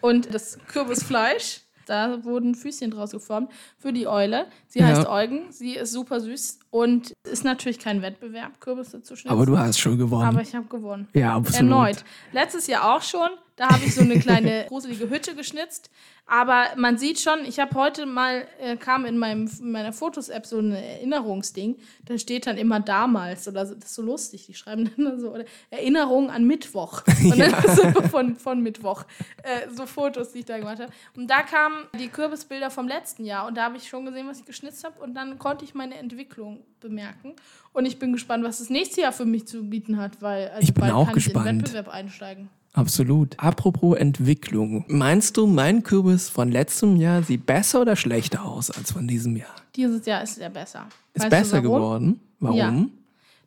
Und 0.00 0.32
das 0.32 0.58
Kürbisfleisch, 0.68 1.62
da 1.86 2.24
wurden 2.24 2.54
Füßchen 2.54 2.90
draus 2.90 3.12
geformt 3.12 3.50
für 3.78 3.92
die 3.92 4.06
Eule. 4.06 4.46
Sie 4.68 4.80
Ja. 4.80 4.86
heißt 4.88 5.06
Eugen, 5.08 5.50
sie 5.50 5.74
ist 5.76 5.92
super 5.92 6.20
süß 6.20 6.58
und 6.70 7.14
ist 7.30 7.44
natürlich 7.44 7.78
kein 7.78 8.02
Wettbewerb, 8.02 8.60
Kürbisse 8.60 9.02
zu 9.02 9.16
schnitzen. 9.16 9.32
Aber 9.32 9.46
du 9.46 9.56
hast 9.58 9.78
schon 9.78 9.96
gewonnen. 9.96 10.28
Aber 10.28 10.42
ich 10.42 10.54
habe 10.54 10.66
gewonnen. 10.66 11.08
ja, 11.14 11.34
absolut. 11.34 11.60
Erneut. 11.70 12.04
Letztes 12.32 12.66
Jahr 12.66 12.94
auch 12.96 13.02
schon. 13.02 13.28
Da 13.56 13.70
habe 13.70 13.84
ich 13.86 13.94
so 13.94 14.02
eine 14.02 14.18
kleine 14.18 14.64
gruselige 14.68 15.08
Hütte 15.08 15.34
geschnitzt. 15.34 15.90
Aber 16.26 16.66
man 16.76 16.98
sieht 16.98 17.20
schon, 17.20 17.44
ich 17.46 17.58
habe 17.58 17.74
heute 17.74 18.04
mal, 18.04 18.46
äh, 18.60 18.76
kam 18.76 19.06
in, 19.06 19.16
meinem, 19.16 19.48
in 19.60 19.70
meiner 19.70 19.92
Fotos-App 19.92 20.44
so 20.44 20.58
ein 20.58 20.72
Erinnerungsding. 20.72 21.76
Da 22.04 22.18
steht 22.18 22.46
dann 22.46 22.58
immer 22.58 22.80
damals 22.80 23.48
oder 23.48 23.64
so. 23.64 23.74
Das 23.74 23.84
ist 23.84 23.94
so 23.94 24.02
lustig. 24.02 24.44
Die 24.46 24.54
schreiben 24.54 24.90
dann 24.96 25.18
so 25.18 25.32
oder 25.32 25.44
Erinnerung 25.70 26.30
an 26.30 26.44
Mittwoch. 26.44 27.02
Und 27.24 27.38
dann 27.38 27.54
so 27.74 28.02
von, 28.02 28.36
von 28.36 28.62
Mittwoch. 28.62 29.04
Äh, 29.42 29.70
so 29.70 29.86
Fotos, 29.86 30.32
die 30.32 30.40
ich 30.40 30.44
da 30.44 30.58
gemacht 30.58 30.80
habe. 30.80 30.92
Und 31.16 31.30
da 31.30 31.42
kamen 31.42 31.86
die 31.98 32.08
Kürbisbilder 32.08 32.70
vom 32.70 32.88
letzten 32.88 33.24
Jahr. 33.24 33.46
Und 33.46 33.56
da 33.56 33.64
habe 33.64 33.78
ich 33.78 33.88
schon 33.88 34.04
gesehen, 34.04 34.28
was 34.28 34.40
ich 34.40 34.44
geschnitzt 34.44 34.84
habe. 34.84 35.00
Und 35.00 35.14
dann 35.14 35.38
konnte 35.38 35.64
ich 35.64 35.74
meine 35.74 35.94
Entwicklung 35.94 36.64
bemerken. 36.80 37.34
Und 37.72 37.86
ich 37.86 37.98
bin 37.98 38.12
gespannt, 38.12 38.44
was 38.44 38.58
das 38.58 38.68
nächste 38.68 39.00
Jahr 39.00 39.12
für 39.12 39.24
mich 39.24 39.46
zu 39.46 39.62
bieten 39.70 39.96
hat, 39.96 40.20
weil 40.20 40.48
also 40.48 40.62
Ich 40.62 40.74
bin 40.74 40.82
bald 40.82 40.92
auch 40.92 41.06
kann 41.06 41.16
ich 41.16 41.26
in 41.26 41.32
den 41.32 41.42
gespannt. 41.42 41.62
Wettbewerb 41.62 41.88
einsteigen. 41.88 42.50
Absolut. 42.76 43.34
Apropos 43.38 43.96
Entwicklung. 43.96 44.84
Meinst 44.88 45.36
du, 45.38 45.46
mein 45.46 45.82
Kürbis 45.82 46.28
von 46.28 46.52
letztem 46.52 46.96
Jahr 46.96 47.22
sieht 47.22 47.46
besser 47.46 47.80
oder 47.80 47.96
schlechter 47.96 48.44
aus 48.44 48.70
als 48.70 48.92
von 48.92 49.08
diesem 49.08 49.34
Jahr? 49.36 49.54
Dieses 49.74 50.04
Jahr 50.06 50.22
ist 50.22 50.38
er 50.38 50.50
besser. 50.50 50.86
Ist 51.14 51.22
Weißt 51.22 51.30
besser 51.30 51.64
warum? 51.64 51.64
geworden. 51.80 52.20
Warum? 52.38 52.56
Ja. 52.58 52.84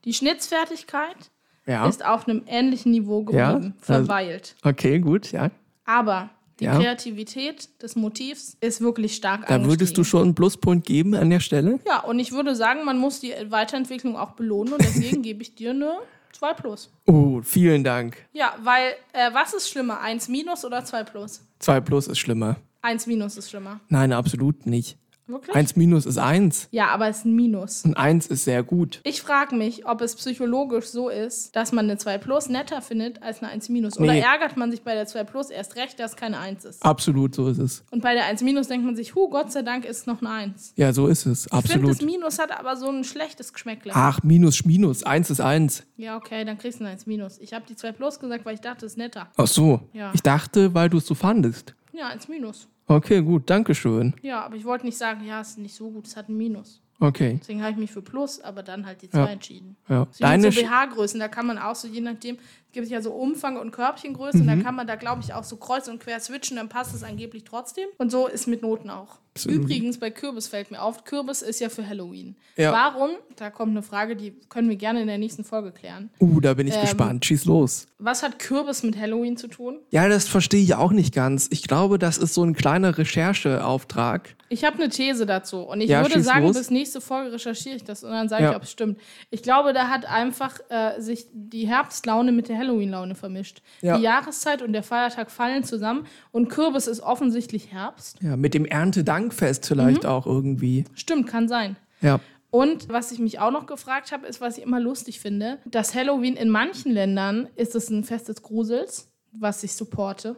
Die 0.05 0.13
Schnitzfertigkeit 0.13 1.29
Ja. 1.67 1.87
ist 1.87 2.03
auf 2.03 2.27
einem 2.27 2.41
ähnlichen 2.47 2.91
Niveau 2.91 3.25
Ja, 3.31 3.53
geblieben, 3.53 3.75
also- 3.81 4.05
verweilt. 4.05 4.55
Okay, 4.63 4.97
gut, 4.99 5.31
ja. 5.31 5.51
Aber 5.85 6.31
die 6.59 6.63
Ja. 6.65 6.75
Kreativität 6.75 7.69
des 7.83 7.95
Motivs 7.95 8.57
ist 8.61 8.81
wirklich 8.81 9.15
stark 9.15 9.45
Da 9.47 9.63
würdest 9.63 9.95
du 9.97 10.03
schon 10.03 10.23
einen 10.23 10.35
Pluspunkt 10.35 10.87
geben 10.87 11.13
an 11.13 11.29
der 11.29 11.39
Stelle? 11.39 11.79
Ja, 11.87 11.99
und 11.99 12.17
ich 12.19 12.31
würde 12.31 12.55
sagen, 12.55 12.83
man 12.83 12.97
muss 12.97 13.19
die 13.19 13.33
Weiterentwicklung 13.49 14.15
auch 14.17 14.31
belohnen 14.31 14.73
und 14.73 14.81
deswegen 14.81 15.21
gebe 15.21 15.43
ich 15.43 15.53
dir 15.55 15.69
eine 15.71 15.93
2 16.33 16.53
plus. 16.53 16.91
Oh, 17.05 17.41
vielen 17.43 17.83
Dank. 17.83 18.17
Ja, 18.33 18.55
weil, 18.63 18.93
äh, 19.13 19.33
was 19.33 19.53
ist 19.53 19.69
schlimmer? 19.69 19.99
1 19.99 20.27
minus 20.29 20.63
oder 20.65 20.83
2 20.83 21.03
plus? 21.03 21.41
2 21.59 21.81
plus 21.81 22.07
ist 22.07 22.19
schlimmer. 22.19 22.57
1 22.81 23.07
minus 23.07 23.37
ist 23.37 23.49
schlimmer. 23.49 23.79
Nein, 23.89 24.13
absolut 24.13 24.65
nicht. 24.65 24.97
Wirklich? 25.29 25.55
1 25.55 25.75
minus 25.75 26.05
ist 26.05 26.17
1. 26.17 26.67
Ja, 26.71 26.87
aber 26.89 27.07
es 27.07 27.19
ist 27.19 27.25
ein 27.25 27.35
Minus. 27.35 27.85
Und 27.85 27.95
1 27.95 28.27
ist 28.27 28.43
sehr 28.45 28.63
gut. 28.63 28.99
Ich 29.03 29.21
frage 29.21 29.55
mich, 29.55 29.85
ob 29.85 30.01
es 30.01 30.15
psychologisch 30.15 30.85
so 30.87 31.07
ist, 31.09 31.55
dass 31.55 31.71
man 31.71 31.85
eine 31.85 31.97
2 31.97 32.17
plus 32.17 32.49
netter 32.49 32.81
findet 32.81 33.21
als 33.21 33.41
eine 33.41 33.51
1 33.51 33.69
minus. 33.69 33.97
Oder 33.99 34.13
Nee. 34.13 34.19
ärgert 34.21 34.57
man 34.57 34.71
sich 34.71 34.81
bei 34.81 34.93
der 34.95 35.05
2 35.05 35.23
plus 35.23 35.49
erst 35.49 35.75
recht, 35.75 35.99
dass 35.99 36.15
keine 36.15 36.39
1 36.39 36.65
ist. 36.65 36.83
Absolut, 36.83 37.35
so 37.35 37.47
ist 37.47 37.59
es. 37.59 37.83
Und 37.91 38.01
bei 38.01 38.13
der 38.13 38.25
1 38.25 38.41
minus 38.41 38.67
denkt 38.67 38.85
man 38.85 38.95
sich, 38.95 39.15
hu, 39.15 39.29
Gott 39.29 39.51
sei 39.51 39.61
Dank 39.61 39.85
ist 39.85 40.07
noch 40.07 40.21
eine 40.21 40.31
1. 40.31 40.73
Ja, 40.75 40.91
so 40.93 41.07
ist 41.07 41.25
es. 41.25 41.45
Ich 41.45 41.51
finde, 41.51 41.57
Absolut. 41.57 41.89
das 41.91 42.01
Minus 42.01 42.39
hat 42.39 42.51
aber 42.51 42.75
so 42.75 42.89
ein 42.89 43.03
schlechtes 43.03 43.53
Geschmäckle. 43.53 43.91
Ach, 43.95 44.21
Minus, 44.23 44.65
Minus. 44.65 45.03
1 45.03 45.29
ist 45.29 45.41
1. 45.41 45.83
Ja, 45.97 46.17
okay, 46.17 46.43
dann 46.45 46.57
kriegst 46.57 46.79
du 46.79 46.83
eine 46.85 46.93
1 46.93 47.05
minus. 47.05 47.37
Ich 47.39 47.53
habe 47.53 47.65
die 47.69 47.75
2 47.75 47.91
plus 47.91 48.19
gesagt, 48.19 48.45
weil 48.45 48.55
ich 48.55 48.61
dachte, 48.61 48.85
es 48.85 48.93
ist 48.93 48.97
netter. 48.97 49.27
Ach 49.37 49.47
so. 49.47 49.81
Ja. 49.93 50.11
Ich 50.13 50.21
dachte, 50.21 50.73
weil 50.73 50.89
du 50.89 50.97
es 50.97 51.05
so 51.05 51.13
fandest. 51.13 51.75
Ja, 51.93 52.07
1 52.07 52.27
minus. 52.29 52.67
Okay, 52.89 53.21
gut. 53.21 53.47
Dankeschön. 53.49 54.15
Ja, 54.23 54.41
aber 54.43 54.55
ich 54.55 54.65
wollte 54.65 54.85
nicht 54.85 54.97
sagen, 54.97 55.23
ja, 55.23 55.41
es 55.41 55.49
ist 55.49 55.57
nicht 55.59 55.75
so 55.75 55.91
gut, 55.91 56.07
es 56.07 56.15
hat 56.15 56.27
ein 56.27 56.35
Minus. 56.35 56.81
Okay. 56.99 57.37
Deswegen 57.39 57.61
habe 57.61 57.71
ich 57.71 57.77
mich 57.77 57.91
für 57.91 58.01
Plus, 58.01 58.41
aber 58.41 58.63
dann 58.63 58.85
halt 58.85 59.03
die 59.03 59.09
2 59.09 59.19
Ja. 59.19 59.25
entschieden. 59.27 59.77
Ja. 59.87 60.07
So 60.11 60.23
Deine 60.23 60.51
so 60.51 60.59
BH-Größen, 60.59 61.19
da 61.19 61.27
kann 61.27 61.45
man 61.45 61.59
auch 61.59 61.75
so, 61.75 61.87
je 61.87 62.01
nachdem, 62.01 62.37
es 62.69 62.73
gibt 62.73 62.87
ja 62.89 63.01
so 63.01 63.11
Umfang 63.11 63.57
und 63.57 63.71
Körbchengrößen, 63.71 64.41
Mhm. 64.43 64.45
da 64.47 64.55
kann 64.63 64.75
man 64.75 64.85
da, 64.85 64.95
glaube 64.95 65.21
ich, 65.23 65.33
auch 65.33 65.43
so 65.43 65.57
kreuz 65.57 65.87
und 65.87 65.99
quer 65.99 66.19
switchen, 66.19 66.57
dann 66.57 66.69
passt 66.69 66.93
es 66.93 67.03
angeblich 67.03 67.43
trotzdem. 67.43 67.87
Und 67.97 68.11
so 68.11 68.27
ist 68.27 68.47
mit 68.47 68.61
Noten 68.61 68.89
auch. 68.91 69.17
Absolut. 69.35 69.57
Übrigens, 69.63 69.97
bei 69.99 70.09
Kürbis 70.11 70.47
fällt 70.47 70.69
mir 70.69 70.81
auf, 70.81 71.03
Kürbis 71.05 71.41
ist 71.41 71.59
ja 71.61 71.69
für 71.69 71.87
Halloween. 71.87 72.35
Ja. 72.57 72.71
Warum, 72.73 73.11
da 73.37 73.49
kommt 73.49 73.71
eine 73.71 73.83
Frage, 73.83 74.15
die 74.15 74.31
können 74.49 74.69
wir 74.69 74.75
gerne 74.75 75.01
in 75.01 75.07
der 75.07 75.17
nächsten 75.17 75.43
Folge 75.43 75.71
klären. 75.71 76.09
Uh, 76.19 76.39
da 76.41 76.53
bin 76.55 76.67
ich 76.67 76.75
Ähm, 76.75 76.81
gespannt. 76.81 77.25
Schieß 77.25 77.45
los. 77.45 77.87
Was 77.99 78.21
hat 78.21 78.37
Kürbis 78.39 78.83
mit 78.83 78.97
Halloween 78.99 79.37
zu 79.37 79.47
tun? 79.47 79.79
Ja, 79.91 80.07
das 80.09 80.27
verstehe 80.27 80.61
ich 80.61 80.75
auch 80.75 80.91
nicht 80.91 81.13
ganz. 81.13 81.47
Ich 81.51 81.63
glaube, 81.63 81.97
das 81.99 82.17
ist 82.17 82.33
so 82.33 82.43
ein 82.43 82.53
kleiner 82.53 82.97
Rechercheauftrag. 82.97 84.35
Ich 84.49 84.63
habe 84.63 84.77
eine 84.77 84.89
These 84.89 85.25
dazu 85.25 85.59
und 85.61 85.79
ich 85.81 85.89
Ja, 85.89 86.01
würde 86.01 86.21
sagen, 86.21 86.45
los. 86.47 86.57
bis 86.57 86.71
nächste 86.71 87.01
Folge 87.01 87.33
recherchiere 87.33 87.75
ich 87.75 87.83
das 87.83 88.03
und 88.03 88.09
dann 88.11 88.29
sage 88.29 88.43
Ja. 88.43 88.49
ich, 88.51 88.55
ob 88.57 88.63
es 88.63 88.71
stimmt. 88.71 88.99
Ich 89.29 89.43
glaube, 89.43 89.73
da 89.73 89.89
hat 89.89 90.05
einfach 90.05 90.59
äh, 90.69 90.99
sich 90.99 91.27
die 91.33 91.67
Herbstlaune 91.67 92.31
mit 92.31 92.49
der 92.49 92.55
Halloween-Laune 92.59 93.15
vermischt. 93.15 93.61
Ja. 93.81 93.97
Die 93.97 94.03
Jahreszeit 94.03 94.61
und 94.61 94.73
der 94.73 94.83
Feiertag 94.83 95.31
fallen 95.31 95.63
zusammen 95.63 96.05
und 96.31 96.49
Kürbis 96.49 96.85
ist 96.87 96.99
offensichtlich 97.01 97.71
Herbst. 97.71 98.17
Ja, 98.21 98.35
mit 98.35 98.53
dem 98.53 98.65
Erntedankfest 98.65 99.65
vielleicht 99.65 100.03
Mhm. 100.03 100.09
auch 100.09 100.25
irgendwie. 100.27 100.83
Stimmt, 100.93 101.25
kann 101.27 101.47
sein. 101.47 101.75
Ja. 102.01 102.19
Und 102.51 102.89
was 102.89 103.11
ich 103.11 103.19
mich 103.19 103.39
auch 103.39 103.51
noch 103.51 103.65
gefragt 103.67 104.11
habe, 104.11 104.25
ist, 104.27 104.41
was 104.41 104.57
ich 104.57 104.63
immer 104.63 104.79
lustig 104.79 105.19
finde, 105.19 105.59
dass 105.65 105.93
Halloween 105.95 106.35
in 106.35 106.49
manchen 106.49 106.91
Ländern 106.91 107.47
ist 107.55 107.75
es 107.75 107.89
ein 107.89 108.03
Fest 108.03 108.27
des 108.29 108.41
Grusels, 108.41 109.07
was 109.31 109.63
ich 109.63 109.73
supporte. 109.73 110.35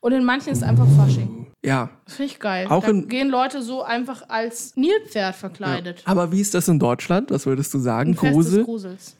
Und 0.00 0.12
in 0.12 0.24
manchen 0.24 0.52
ist 0.52 0.58
es 0.58 0.64
einfach 0.64 0.86
Fasching. 0.96 1.48
Ja. 1.64 1.90
Finde 2.06 2.24
ich 2.32 2.38
geil. 2.38 2.66
Auch 2.70 2.84
da 2.84 2.92
gehen 2.92 3.28
Leute 3.28 3.62
so 3.62 3.82
einfach 3.82 4.28
als 4.28 4.76
Nilpferd 4.76 5.34
verkleidet. 5.34 6.02
Aber 6.06 6.30
wie 6.32 6.40
ist 6.40 6.54
das 6.54 6.68
in 6.68 6.78
Deutschland? 6.78 7.30
Was 7.30 7.44
würdest 7.46 7.74
du 7.74 7.78
sagen? 7.80 8.12
Ein 8.12 8.14
Fest 8.14 8.24
des 8.26 8.32
Grusel? 8.34 8.64
Grusels. 8.64 9.16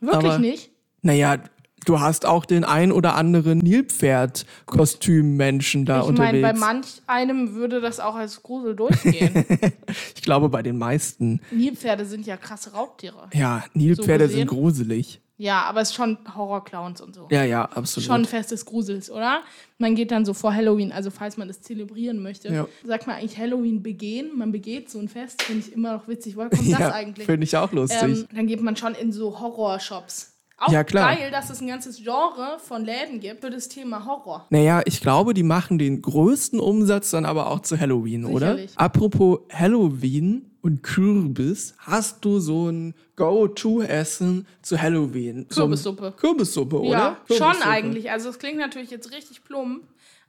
Wirklich 0.00 0.32
aber- 0.32 0.38
nicht? 0.38 0.70
Naja, 1.02 1.36
du 1.84 2.00
hast 2.00 2.26
auch 2.26 2.44
den 2.44 2.64
ein 2.64 2.90
oder 2.92 3.14
anderen 3.14 3.58
Nilpferd-Kostümmenschen 3.58 5.84
da 5.84 6.00
Ich 6.00 6.06
meine, 6.06 6.38
unterwegs. 6.38 6.42
bei 6.42 6.52
manch 6.58 7.02
einem 7.06 7.54
würde 7.54 7.80
das 7.80 8.00
auch 8.00 8.14
als 8.14 8.42
Grusel 8.42 8.76
durchgehen. 8.76 9.44
ich 10.14 10.22
glaube, 10.22 10.48
bei 10.48 10.62
den 10.62 10.78
meisten. 10.78 11.40
Nilpferde 11.50 12.04
sind 12.04 12.26
ja 12.26 12.36
krasse 12.36 12.72
Raubtiere. 12.72 13.28
Ja, 13.32 13.64
Nilpferde 13.74 14.28
So 14.28 14.34
sind 14.34 14.48
gruselig. 14.48 15.20
Ja, 15.42 15.62
aber 15.62 15.80
es 15.80 15.88
ist 15.88 15.96
schon 15.96 16.18
Horrorclowns 16.36 17.00
und 17.00 17.16
so. 17.16 17.26
Ja, 17.32 17.42
ja, 17.42 17.64
absolut. 17.64 18.06
Schon 18.06 18.20
ein 18.20 18.24
Fest 18.26 18.52
des 18.52 18.64
Grusels, 18.64 19.10
oder? 19.10 19.42
Man 19.78 19.96
geht 19.96 20.12
dann 20.12 20.24
so 20.24 20.34
vor 20.34 20.54
Halloween, 20.54 20.92
also 20.92 21.10
falls 21.10 21.36
man 21.36 21.48
das 21.48 21.62
zelebrieren 21.62 22.22
möchte. 22.22 22.52
Ja. 22.52 22.68
Sagt 22.84 23.08
man 23.08 23.16
eigentlich 23.16 23.38
Halloween 23.38 23.82
begehen? 23.82 24.38
Man 24.38 24.52
begeht 24.52 24.88
so 24.88 25.00
ein 25.00 25.08
Fest, 25.08 25.42
finde 25.42 25.66
ich 25.66 25.72
immer 25.72 25.94
noch 25.94 26.06
witzig. 26.06 26.36
Woher 26.36 26.48
kommt 26.48 26.62
ja, 26.68 26.78
das 26.78 26.92
eigentlich? 26.92 27.26
Finde 27.26 27.42
ich 27.42 27.56
auch 27.56 27.72
lustig. 27.72 28.02
Ähm, 28.02 28.28
dann 28.32 28.46
geht 28.46 28.62
man 28.62 28.76
schon 28.76 28.94
in 28.94 29.10
so 29.10 29.40
Horrorshops. 29.40 30.31
Auch 30.64 30.72
Ja, 30.72 30.84
klar. 30.84 31.14
geil, 31.16 31.30
dass 31.30 31.50
es 31.50 31.60
ein 31.60 31.66
ganzes 31.68 31.96
Genre 31.96 32.58
von 32.58 32.84
Läden 32.84 33.20
gibt 33.20 33.40
für 33.42 33.50
das 33.50 33.68
Thema 33.68 34.04
Horror. 34.06 34.46
Naja, 34.50 34.82
ich 34.84 35.00
glaube, 35.00 35.34
die 35.34 35.42
machen 35.42 35.78
den 35.78 36.02
größten 36.02 36.60
Umsatz 36.60 37.10
dann 37.10 37.24
aber 37.24 37.50
auch 37.50 37.60
zu 37.60 37.78
Halloween, 37.80 38.24
oder? 38.24 38.52
Sicherlich. 38.52 38.72
Apropos 38.76 39.40
Halloween 39.52 40.50
und 40.60 40.82
Kürbis, 40.82 41.74
hast 41.78 42.24
du 42.24 42.38
so 42.38 42.68
ein 42.70 42.94
Go-To-Essen 43.16 44.46
zu 44.62 44.80
Halloween? 44.80 45.46
So 45.48 45.62
ein- 45.62 45.66
Kürbissuppe. 45.68 46.14
Kürbissuppe, 46.16 46.80
oder? 46.80 46.90
Ja, 46.90 47.16
schon 47.26 47.36
Kürbissuppe. 47.38 47.68
eigentlich. 47.68 48.10
Also 48.10 48.28
es 48.30 48.38
klingt 48.38 48.58
natürlich 48.58 48.90
jetzt 48.90 49.10
richtig 49.12 49.44
plump, 49.44 49.84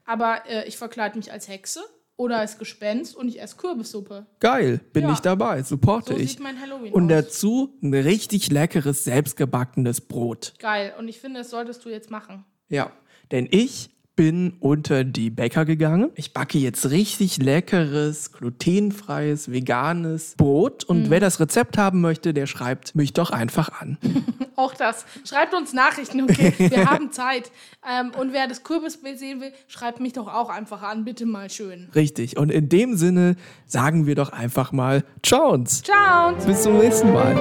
aber 0.05 0.45
äh, 0.49 0.67
ich 0.67 0.77
verkleide 0.77 1.17
mich 1.17 1.31
als 1.31 1.47
Hexe 1.47 1.81
oder 2.15 2.39
als 2.39 2.57
Gespenst 2.57 3.15
und 3.15 3.27
ich 3.27 3.41
esse 3.41 3.55
Kürbissuppe. 3.57 4.25
Geil, 4.39 4.79
bin 4.93 5.03
Ja. 5.03 5.13
ich 5.13 5.19
dabei, 5.19 5.63
supporte 5.63 6.13
So 6.13 6.19
ich. 6.19 6.31
sieht 6.31 6.39
mein 6.39 6.59
Halloween 6.61 6.93
Und 6.93 7.05
aus. 7.11 7.25
dazu 7.25 7.73
ein 7.81 7.93
richtig 7.93 8.51
leckeres, 8.51 9.03
selbstgebackenes 9.03 10.01
Brot. 10.01 10.53
Geil. 10.59 10.93
Und 10.97 11.07
ich 11.07 11.19
finde, 11.19 11.39
das 11.39 11.49
solltest 11.49 11.83
du 11.85 11.89
jetzt 11.89 12.11
machen. 12.11 12.45
Ja, 12.69 12.91
denn 13.31 13.47
ich 13.49 13.89
bin 14.15 14.53
unter 14.59 15.03
die 15.03 15.29
Bäcker 15.29 15.65
gegangen. 15.65 16.11
Ich 16.15 16.33
backe 16.33 16.57
jetzt 16.57 16.89
richtig 16.89 17.37
leckeres, 17.37 18.31
glutenfreies, 18.31 19.51
veganes 19.51 20.35
Brot. 20.37 20.83
Und 20.83 21.09
wer 21.09 21.19
das 21.19 21.39
Rezept 21.39 21.77
haben 21.77 22.01
möchte, 22.01 22.33
der 22.33 22.45
schreibt 22.45 22.95
mich 22.95 23.13
doch 23.13 23.31
einfach 23.31 23.81
an. 23.81 23.97
Auch 24.55 24.75
das. 24.75 25.05
Schreibt 25.27 25.55
uns 25.55 25.73
Nachrichten, 25.73 26.21
okay? 26.21 26.53
Wir 26.69 26.89
haben 26.89 27.11
Zeit. 27.11 27.51
Ähm, 27.89 28.11
und 28.19 28.33
wer 28.33 28.47
das 28.47 28.63
Kürbisbild 28.63 29.17
sehen 29.17 29.41
will, 29.41 29.51
schreibt 29.67 29.99
mich 29.99 30.13
doch 30.13 30.27
auch 30.27 30.49
einfach 30.49 30.83
an. 30.83 31.05
Bitte 31.05 31.25
mal 31.25 31.49
schön. 31.49 31.89
Richtig. 31.95 32.37
Und 32.37 32.51
in 32.51 32.69
dem 32.69 32.95
Sinne 32.95 33.35
sagen 33.65 34.05
wir 34.05 34.13
doch 34.13 34.31
einfach 34.31 34.71
mal 34.71 35.03
Ciao 35.23 35.53
uns. 35.53 35.81
Ciao. 35.81 36.33
Bis 36.45 36.61
zum 36.61 36.77
nächsten 36.77 37.11
Mal. 37.11 37.35